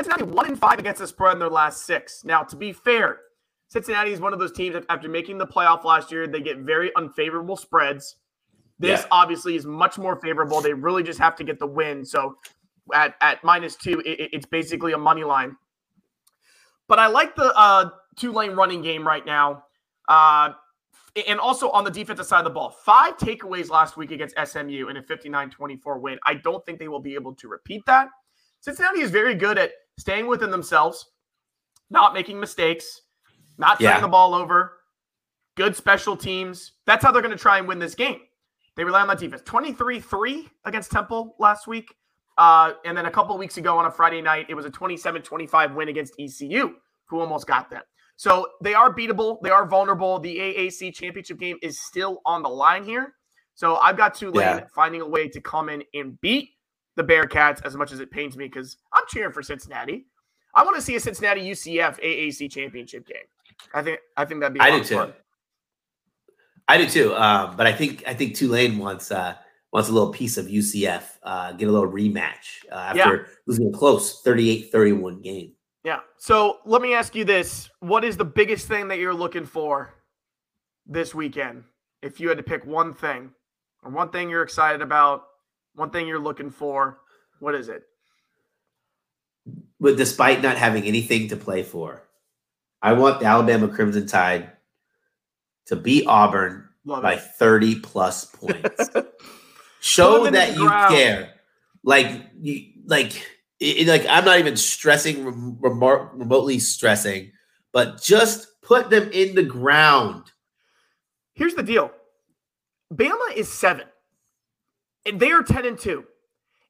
Cincinnati 0.00 0.24
one 0.24 0.48
in 0.48 0.56
five 0.56 0.78
against 0.78 1.00
the 1.00 1.06
spread 1.06 1.34
in 1.34 1.38
their 1.38 1.48
last 1.48 1.86
six. 1.86 2.24
Now, 2.24 2.42
to 2.42 2.56
be 2.56 2.72
fair, 2.72 3.20
Cincinnati 3.68 4.12
is 4.12 4.20
one 4.20 4.32
of 4.32 4.38
those 4.38 4.52
teams 4.52 4.74
that 4.74 4.84
after 4.88 5.08
making 5.08 5.38
the 5.38 5.46
playoff 5.46 5.84
last 5.84 6.10
year, 6.10 6.26
they 6.26 6.40
get 6.40 6.58
very 6.58 6.90
unfavorable 6.96 7.56
spreads. 7.56 8.16
This 8.78 9.00
yeah. 9.00 9.06
obviously 9.10 9.54
is 9.54 9.64
much 9.64 9.96
more 9.98 10.16
favorable. 10.20 10.60
They 10.60 10.72
really 10.72 11.02
just 11.02 11.20
have 11.20 11.36
to 11.36 11.44
get 11.44 11.58
the 11.58 11.66
win. 11.66 12.04
So 12.04 12.36
at, 12.92 13.14
at 13.20 13.44
minus 13.44 13.76
two, 13.76 14.00
it, 14.00 14.30
it's 14.32 14.46
basically 14.46 14.92
a 14.92 14.98
money 14.98 15.24
line. 15.24 15.56
But 16.88 16.98
I 16.98 17.06
like 17.06 17.36
the 17.36 17.52
uh, 17.56 17.90
Tulane 18.16 18.52
running 18.52 18.82
game 18.82 19.06
right 19.06 19.24
now. 19.24 19.64
Uh, 20.08 20.50
and 21.28 21.38
also 21.38 21.70
on 21.70 21.84
the 21.84 21.90
defensive 21.90 22.26
side 22.26 22.38
of 22.38 22.44
the 22.44 22.50
ball, 22.50 22.70
five 22.70 23.16
takeaways 23.16 23.68
last 23.68 23.96
week 23.96 24.10
against 24.10 24.34
SMU 24.42 24.88
in 24.88 24.96
a 24.96 25.02
59 25.02 25.50
24 25.50 25.98
win. 25.98 26.18
I 26.26 26.34
don't 26.34 26.64
think 26.64 26.78
they 26.78 26.88
will 26.88 27.00
be 27.00 27.14
able 27.14 27.34
to 27.34 27.48
repeat 27.48 27.84
that. 27.86 28.08
Cincinnati 28.60 29.00
is 29.00 29.10
very 29.10 29.34
good 29.34 29.58
at 29.58 29.72
staying 29.98 30.26
within 30.26 30.50
themselves, 30.50 31.10
not 31.90 32.14
making 32.14 32.40
mistakes, 32.40 33.02
not 33.58 33.78
turning 33.78 33.96
yeah. 33.96 34.00
the 34.00 34.08
ball 34.08 34.34
over, 34.34 34.78
good 35.56 35.76
special 35.76 36.16
teams. 36.16 36.72
That's 36.86 37.04
how 37.04 37.12
they're 37.12 37.22
going 37.22 37.36
to 37.36 37.42
try 37.42 37.58
and 37.58 37.68
win 37.68 37.78
this 37.78 37.94
game. 37.94 38.20
They 38.76 38.84
rely 38.84 39.02
on 39.02 39.08
that 39.08 39.18
defense. 39.18 39.42
23 39.44 40.00
3 40.00 40.48
against 40.64 40.90
Temple 40.90 41.36
last 41.38 41.66
week. 41.66 41.94
Uh, 42.38 42.72
and 42.86 42.96
then 42.96 43.06
a 43.06 43.10
couple 43.10 43.36
weeks 43.36 43.58
ago 43.58 43.76
on 43.76 43.84
a 43.84 43.90
Friday 43.90 44.22
night, 44.22 44.46
it 44.48 44.54
was 44.54 44.64
a 44.64 44.70
27 44.70 45.20
25 45.20 45.74
win 45.74 45.88
against 45.88 46.14
ECU, 46.18 46.74
who 47.06 47.20
almost 47.20 47.46
got 47.46 47.68
them. 47.68 47.82
So 48.16 48.48
they 48.62 48.74
are 48.74 48.94
beatable. 48.94 49.40
They 49.42 49.50
are 49.50 49.66
vulnerable. 49.66 50.18
The 50.18 50.36
AAC 50.36 50.94
championship 50.94 51.38
game 51.38 51.56
is 51.62 51.80
still 51.80 52.20
on 52.24 52.42
the 52.42 52.48
line 52.48 52.84
here. 52.84 53.14
So 53.54 53.76
I've 53.76 53.96
got 53.96 54.14
Tulane 54.14 54.58
yeah. 54.58 54.64
finding 54.74 55.00
a 55.00 55.08
way 55.08 55.28
to 55.28 55.40
come 55.40 55.68
in 55.68 55.82
and 55.94 56.20
beat 56.20 56.50
the 56.96 57.04
Bearcats 57.04 57.64
as 57.64 57.76
much 57.76 57.92
as 57.92 58.00
it 58.00 58.10
pains 58.10 58.36
me 58.36 58.46
because 58.46 58.76
I'm 58.92 59.04
cheering 59.08 59.32
for 59.32 59.42
Cincinnati. 59.42 60.06
I 60.54 60.64
want 60.64 60.76
to 60.76 60.82
see 60.82 60.96
a 60.96 61.00
Cincinnati 61.00 61.40
UCF 61.40 62.00
AAC 62.00 62.50
championship 62.50 63.06
game. 63.06 63.16
I 63.74 63.82
think 63.82 63.98
I 64.16 64.24
think 64.24 64.40
that'd 64.40 64.54
be. 64.54 64.60
I 64.60 64.70
do 64.70 64.84
too. 64.84 64.96
Fun. 64.96 65.12
I 66.68 66.78
do 66.78 66.88
too. 66.88 67.14
Um, 67.14 67.56
but 67.56 67.66
I 67.66 67.72
think 67.72 68.04
I 68.06 68.14
think 68.14 68.34
Tulane 68.36 68.78
wants 68.78 69.10
uh, 69.10 69.34
wants 69.72 69.88
a 69.88 69.92
little 69.92 70.12
piece 70.12 70.36
of 70.36 70.46
UCF, 70.46 71.02
uh, 71.22 71.52
get 71.52 71.68
a 71.68 71.72
little 71.72 71.90
rematch 71.90 72.64
uh, 72.70 72.74
after 72.74 73.16
yeah. 73.16 73.22
losing 73.46 73.68
a 73.68 73.72
close 73.76 74.22
38-31 74.22 75.22
game. 75.22 75.52
Yeah. 75.84 76.00
So 76.16 76.58
let 76.64 76.82
me 76.82 76.94
ask 76.94 77.14
you 77.14 77.24
this: 77.24 77.70
What 77.80 78.04
is 78.04 78.16
the 78.16 78.24
biggest 78.24 78.68
thing 78.68 78.88
that 78.88 78.98
you're 78.98 79.14
looking 79.14 79.46
for 79.46 79.94
this 80.86 81.14
weekend? 81.14 81.64
If 82.02 82.20
you 82.20 82.28
had 82.28 82.38
to 82.38 82.44
pick 82.44 82.64
one 82.64 82.94
thing, 82.94 83.30
or 83.82 83.90
one 83.90 84.10
thing 84.10 84.28
you're 84.28 84.42
excited 84.42 84.82
about, 84.82 85.24
one 85.74 85.90
thing 85.90 86.06
you're 86.06 86.18
looking 86.18 86.50
for, 86.50 86.98
what 87.40 87.54
is 87.54 87.68
it? 87.68 87.84
But 89.80 89.96
despite 89.96 90.42
not 90.42 90.56
having 90.56 90.84
anything 90.84 91.28
to 91.28 91.36
play 91.36 91.62
for, 91.62 92.02
I 92.80 92.92
want 92.92 93.20
the 93.20 93.26
Alabama 93.26 93.68
Crimson 93.68 94.06
Tide 94.06 94.50
to 95.66 95.76
beat 95.76 96.06
Auburn 96.06 96.68
Love 96.84 97.02
by 97.02 97.14
it. 97.14 97.22
30 97.38 97.80
plus 97.80 98.24
points. 98.24 98.90
Show 99.80 100.30
that 100.30 100.54
you 100.54 100.68
ground. 100.68 100.94
care. 100.94 101.34
Like 101.82 102.30
you 102.40 102.66
like 102.86 103.26
it, 103.62 103.86
like 103.86 104.06
I'm 104.08 104.24
not 104.24 104.38
even 104.38 104.56
stressing 104.56 105.24
rem- 105.24 105.58
remotely 105.60 106.58
stressing, 106.58 107.32
but 107.72 108.02
just 108.02 108.60
put 108.62 108.90
them 108.90 109.08
in 109.12 109.34
the 109.34 109.42
ground. 109.42 110.30
Here's 111.34 111.54
the 111.54 111.62
deal. 111.62 111.90
Bama 112.92 113.34
is 113.34 113.50
7. 113.50 113.86
And 115.06 115.18
they 115.18 115.30
are 115.32 115.42
10 115.42 115.64
and 115.64 115.78
2. 115.78 116.04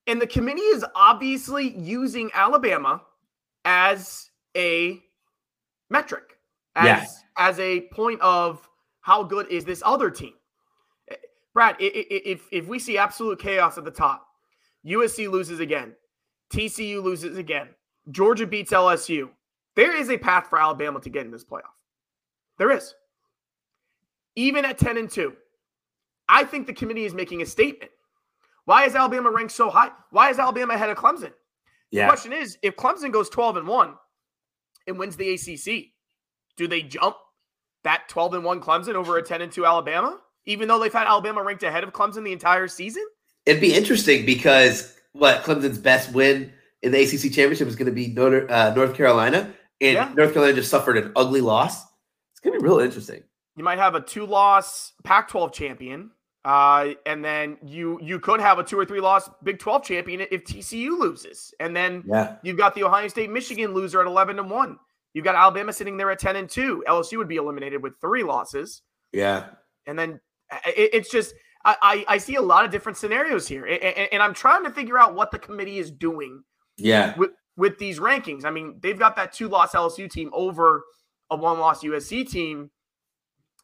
And 0.07 0.21
the 0.21 0.27
committee 0.27 0.61
is 0.61 0.85
obviously 0.95 1.77
using 1.77 2.31
Alabama 2.35 3.03
as 3.65 4.31
a 4.57 5.01
metric, 5.91 6.39
as, 6.75 6.85
yes. 6.85 7.23
as 7.37 7.59
a 7.61 7.83
point 7.93 8.21
of 8.21 8.69
how 9.01 9.23
good 9.23 9.51
is 9.51 9.65
this 9.65 9.83
other 9.85 10.11
team. 10.11 10.33
Brad, 11.55 11.77
if, 11.79 12.47
if 12.51 12.67
we 12.67 12.79
see 12.79 12.97
absolute 12.97 13.39
chaos 13.39 13.77
at 13.77 13.85
the 13.85 13.91
top, 13.91 14.27
USC 14.87 15.31
loses 15.31 15.61
again, 15.61 15.95
TCU 16.53 17.03
loses 17.03 17.39
again, 17.39 17.69
Georgia 18.11 18.47
beats 18.47 18.73
LSU, 18.73 19.31
there 19.75 19.97
is 19.97 20.11
a 20.11 20.19
path 20.19 20.49
for 20.49 20.61
Alabama 20.61 21.01
to 21.01 21.11
get 21.11 21.25
in 21.25 21.33
this 21.33 21.45
playoff. 21.45 21.75
There 22.59 22.71
is. 22.71 22.95
Even 24.37 24.65
at 24.65 24.79
10 24.79 24.97
and 24.97 25.11
2, 25.11 25.35
I 26.29 26.45
think 26.45 26.67
the 26.67 26.73
committee 26.73 27.05
is 27.05 27.15
making 27.15 27.43
a 27.43 27.47
statement. 27.47 27.91
Why 28.65 28.85
is 28.85 28.95
Alabama 28.95 29.31
ranked 29.31 29.53
so 29.53 29.71
high? 29.71 29.91
Why 30.11 30.31
is 30.31 30.39
Alabama 30.39 30.75
ahead 30.75 30.91
of 30.91 30.97
Clemson? 30.97 31.33
Yeah. 31.91 32.07
The 32.07 32.11
question 32.11 32.33
is 32.33 32.59
if 32.63 32.77
Clemson 32.77 33.13
goes 33.13 33.29
12 33.29 33.59
and 33.59 33.69
1 33.69 33.95
and 34.87 34.99
wins 34.99 35.17
the 35.17 35.35
ACC, 35.35 35.87
do 36.57 36.69
they 36.69 36.83
jump 36.83 37.17
that 37.85 38.09
12 38.09 38.35
and 38.35 38.45
1 38.45 38.61
Clemson 38.61 38.95
over 38.95 39.19
a 39.19 39.23
10 39.23 39.43
and 39.43 39.53
2 39.53 39.67
Alabama, 39.67 40.21
even 40.47 40.69
though 40.69 40.79
they've 40.79 40.93
had 40.93 41.07
Alabama 41.07 41.43
ranked 41.43 41.63
ahead 41.63 41.85
of 41.85 41.93
Clemson 41.93 42.25
the 42.25 42.33
entire 42.33 42.69
season? 42.69 43.05
It'd 43.45 43.61
be 43.61 43.75
interesting 43.75 44.25
because 44.25 44.97
what 45.13 45.43
Clemson's 45.43 45.79
best 45.79 46.13
win 46.13 46.53
in 46.83 46.93
the 46.93 47.03
ACC 47.03 47.33
championship 47.33 47.69
is 47.69 47.77
going 47.77 47.87
to 47.87 47.93
be 47.93 48.09
North, 48.09 48.51
uh, 48.51 48.75
North 48.75 48.95
Carolina, 48.95 49.53
and 49.81 49.95
yeah. 49.95 50.13
North 50.15 50.33
Carolina 50.33 50.57
just 50.57 50.71
suffered 50.71 50.99
an 50.99 51.13
ugly 51.17 51.41
loss. 51.41 51.83
It's 52.33 52.41
going 52.43 52.55
to 52.55 52.61
be 52.61 52.69
real 52.69 52.81
interesting. 52.81 53.23
You 53.57 53.65
might 53.65 53.79
have 53.79 53.95
a 53.95 54.01
two 54.01 54.27
loss 54.27 54.93
Pac 55.05 55.29
12 55.29 55.53
champion 55.53 56.11
uh, 56.45 56.89
and 57.07 57.25
then 57.25 57.57
you 57.65 58.01
you 58.03 58.19
could 58.19 58.41
have 58.41 58.59
a 58.59 58.65
two 58.65 58.79
or 58.79 58.85
three 58.85 59.01
loss 59.01 59.31
Big 59.45 59.59
12 59.61 59.85
champion 59.85 60.21
if 60.31 60.45
TCU 60.45 60.99
loses. 60.99 61.55
And 61.61 61.77
then 61.77 62.03
yeah. 62.07 62.37
you've 62.43 62.57
got 62.57 62.75
the 62.75 62.83
Ohio 62.83 63.07
State 63.09 63.31
Michigan 63.31 63.73
loser 63.75 64.01
at 64.01 64.07
11 64.07 64.39
and 64.39 64.51
1. 64.51 64.79
You've 65.15 65.25
got 65.25 65.37
Alabama 65.37 65.73
sitting 65.73 65.97
there 65.97 66.11
at 66.11 66.19
10 66.19 66.37
and 66.37 66.51
2. 66.51 66.85
LSU 66.89 67.19
would 67.19 67.29
be 67.29 67.37
eliminated 67.37 67.83
with 67.83 67.93
three 68.01 68.25
losses. 68.25 68.83
Yeah. 69.13 69.47
And 69.87 69.97
then 69.97 70.21
it, 70.67 70.91
it's 70.95 71.11
just 71.11 71.35
I, 71.65 72.05
I 72.09 72.19
see 72.19 72.35
a 72.35 72.43
lot 72.43 72.65
of 72.65 72.71
different 72.71 72.99
scenarios 72.99 73.47
here. 73.47 73.67
And, 73.67 74.09
and 74.13 74.23
I'm 74.23 74.35
trying 74.35 74.65
to 74.65 74.71
figure 74.71 74.99
out 74.99 75.15
what 75.15 75.31
the 75.31 75.39
committee 75.39 75.79
is 75.79 75.91
doing. 75.91 76.43
Yeah. 76.77 77.17
With 77.17 77.31
with 77.57 77.79
these 77.79 77.99
rankings. 77.99 78.45
I 78.45 78.51
mean, 78.51 78.79
they've 78.81 78.99
got 78.99 79.17
that 79.17 79.33
two 79.33 79.49
loss 79.49 79.73
LSU 79.73 80.11
team 80.11 80.31
over 80.33 80.85
a 81.31 81.37
one 81.37 81.59
loss 81.59 81.83
USC 81.83 82.29
team. 82.29 82.71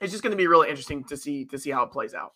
It's 0.01 0.13
just 0.13 0.23
going 0.23 0.31
to 0.31 0.37
be 0.37 0.47
really 0.47 0.69
interesting 0.69 1.05
to 1.05 1.17
see 1.17 1.45
to 1.47 1.59
see 1.59 1.71
how 1.71 1.83
it 1.85 1.91
plays 1.91 2.15
out. 2.15 2.35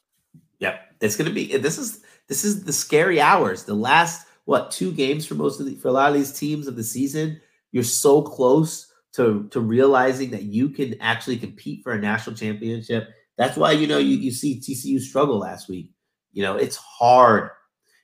Yep, 0.58 0.80
it's 1.00 1.16
going 1.16 1.28
to 1.28 1.34
be. 1.34 1.56
This 1.56 1.78
is 1.78 2.02
this 2.28 2.44
is 2.44 2.64
the 2.64 2.72
scary 2.72 3.20
hours. 3.20 3.64
The 3.64 3.74
last 3.74 4.26
what 4.44 4.70
two 4.70 4.92
games 4.92 5.26
for 5.26 5.34
most 5.34 5.60
of 5.60 5.66
the 5.66 5.74
for 5.76 5.88
a 5.88 5.92
lot 5.92 6.08
of 6.08 6.14
these 6.14 6.32
teams 6.32 6.66
of 6.66 6.76
the 6.76 6.84
season. 6.84 7.40
You're 7.72 7.84
so 7.84 8.22
close 8.22 8.92
to 9.14 9.48
to 9.50 9.60
realizing 9.60 10.30
that 10.30 10.44
you 10.44 10.68
can 10.68 11.00
actually 11.00 11.36
compete 11.36 11.82
for 11.82 11.92
a 11.92 12.00
national 12.00 12.36
championship. 12.36 13.10
That's 13.36 13.56
why 13.56 13.72
you 13.72 13.86
know 13.86 13.98
you 13.98 14.16
you 14.16 14.30
see 14.30 14.60
TCU 14.60 15.00
struggle 15.00 15.38
last 15.38 15.68
week. 15.68 15.90
You 16.32 16.42
know 16.42 16.56
it's 16.56 16.76
hard. 16.76 17.50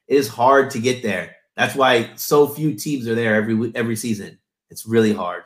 It 0.07 0.17
is 0.17 0.29
hard 0.29 0.71
to 0.71 0.79
get 0.79 1.03
there. 1.03 1.37
That's 1.57 1.75
why 1.75 2.11
so 2.15 2.47
few 2.47 2.75
teams 2.75 3.07
are 3.09 3.15
there 3.15 3.35
every 3.35 3.73
every 3.75 3.97
season. 3.97 4.39
It's 4.71 4.87
really 4.87 5.13
hard. 5.13 5.43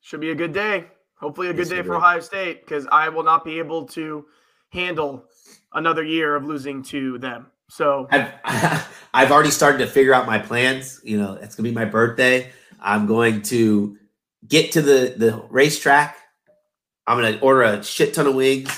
Should 0.00 0.20
be 0.20 0.30
a 0.30 0.34
good 0.34 0.52
day. 0.52 0.86
Hopefully, 1.14 1.48
a 1.48 1.52
good 1.52 1.68
day 1.68 1.82
for 1.82 1.96
Ohio 1.96 2.20
State 2.20 2.64
because 2.64 2.86
I 2.90 3.08
will 3.10 3.22
not 3.22 3.44
be 3.44 3.58
able 3.58 3.86
to 3.88 4.26
handle 4.70 5.24
another 5.72 6.02
year 6.02 6.34
of 6.34 6.44
losing 6.44 6.82
to 6.84 7.18
them. 7.18 7.46
So 7.68 8.08
I've 8.10 8.32
I've 9.14 9.30
already 9.30 9.50
started 9.50 9.78
to 9.78 9.86
figure 9.86 10.14
out 10.14 10.26
my 10.26 10.38
plans. 10.38 11.00
You 11.04 11.18
know, 11.18 11.34
it's 11.34 11.54
gonna 11.54 11.68
be 11.68 11.74
my 11.74 11.84
birthday. 11.84 12.50
I'm 12.80 13.06
going 13.06 13.42
to 13.42 13.98
get 14.46 14.72
to 14.72 14.82
the 14.82 15.14
the 15.16 15.42
racetrack. 15.50 16.16
I'm 17.06 17.20
gonna 17.20 17.38
order 17.40 17.62
a 17.62 17.82
shit 17.82 18.14
ton 18.14 18.26
of 18.26 18.34
wings, 18.34 18.70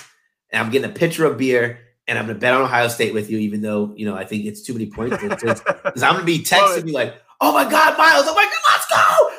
and 0.50 0.62
I'm 0.62 0.70
getting 0.70 0.90
a 0.90 0.94
pitcher 0.94 1.24
of 1.24 1.38
beer, 1.38 1.80
and 2.06 2.18
I'm 2.18 2.26
gonna 2.26 2.38
bet 2.38 2.54
on 2.54 2.62
Ohio 2.62 2.88
State 2.88 3.14
with 3.14 3.30
you, 3.30 3.38
even 3.38 3.62
though 3.62 3.92
you 3.96 4.06
know 4.06 4.16
I 4.16 4.24
think 4.24 4.46
it's 4.46 4.62
too 4.62 4.72
many 4.72 4.86
points. 4.86 5.18
Because 5.20 5.62
I'm 6.02 6.14
gonna 6.14 6.24
be 6.24 6.38
texting 6.38 6.86
you 6.86 6.92
like, 6.92 7.20
"Oh 7.40 7.52
my 7.52 7.68
god, 7.68 7.98
Miles! 7.98 8.24
Oh 8.28 8.34
my 8.34 8.44
god, 8.44 8.62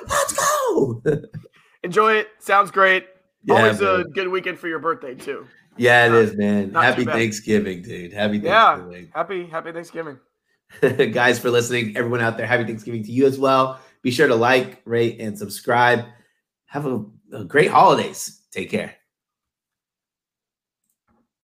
let's 0.07 0.33
go, 0.33 1.01
let's 1.01 1.21
go!" 1.21 1.29
Enjoy 1.83 2.13
it. 2.13 2.29
Sounds 2.39 2.71
great. 2.71 3.05
Yeah, 3.43 3.55
Always 3.55 3.81
man. 3.81 3.99
a 3.99 4.03
good 4.05 4.29
weekend 4.29 4.57
for 4.57 4.67
your 4.67 4.79
birthday 4.79 5.15
too. 5.15 5.45
Yeah, 5.75 6.05
it 6.05 6.13
is, 6.13 6.35
man. 6.35 6.73
Happy 6.73 7.03
Thanksgiving, 7.03 7.81
dude. 7.81 8.13
Happy 8.13 8.39
Thanksgiving. 8.39 9.03
Yeah, 9.05 9.17
happy 9.17 9.45
happy 9.45 9.71
Thanksgiving. 9.71 10.19
Guys, 11.11 11.39
for 11.39 11.49
listening, 11.49 11.97
everyone 11.97 12.21
out 12.21 12.37
there, 12.37 12.47
happy 12.47 12.63
Thanksgiving 12.63 13.03
to 13.03 13.11
you 13.11 13.25
as 13.25 13.37
well. 13.37 13.79
Be 14.01 14.11
sure 14.11 14.27
to 14.27 14.35
like, 14.35 14.81
rate, 14.85 15.19
and 15.19 15.37
subscribe. 15.37 16.05
Have 16.65 16.85
a 16.85 17.05
great 17.47 17.69
holidays. 17.71 18.41
Take 18.51 18.69
care. 18.69 18.95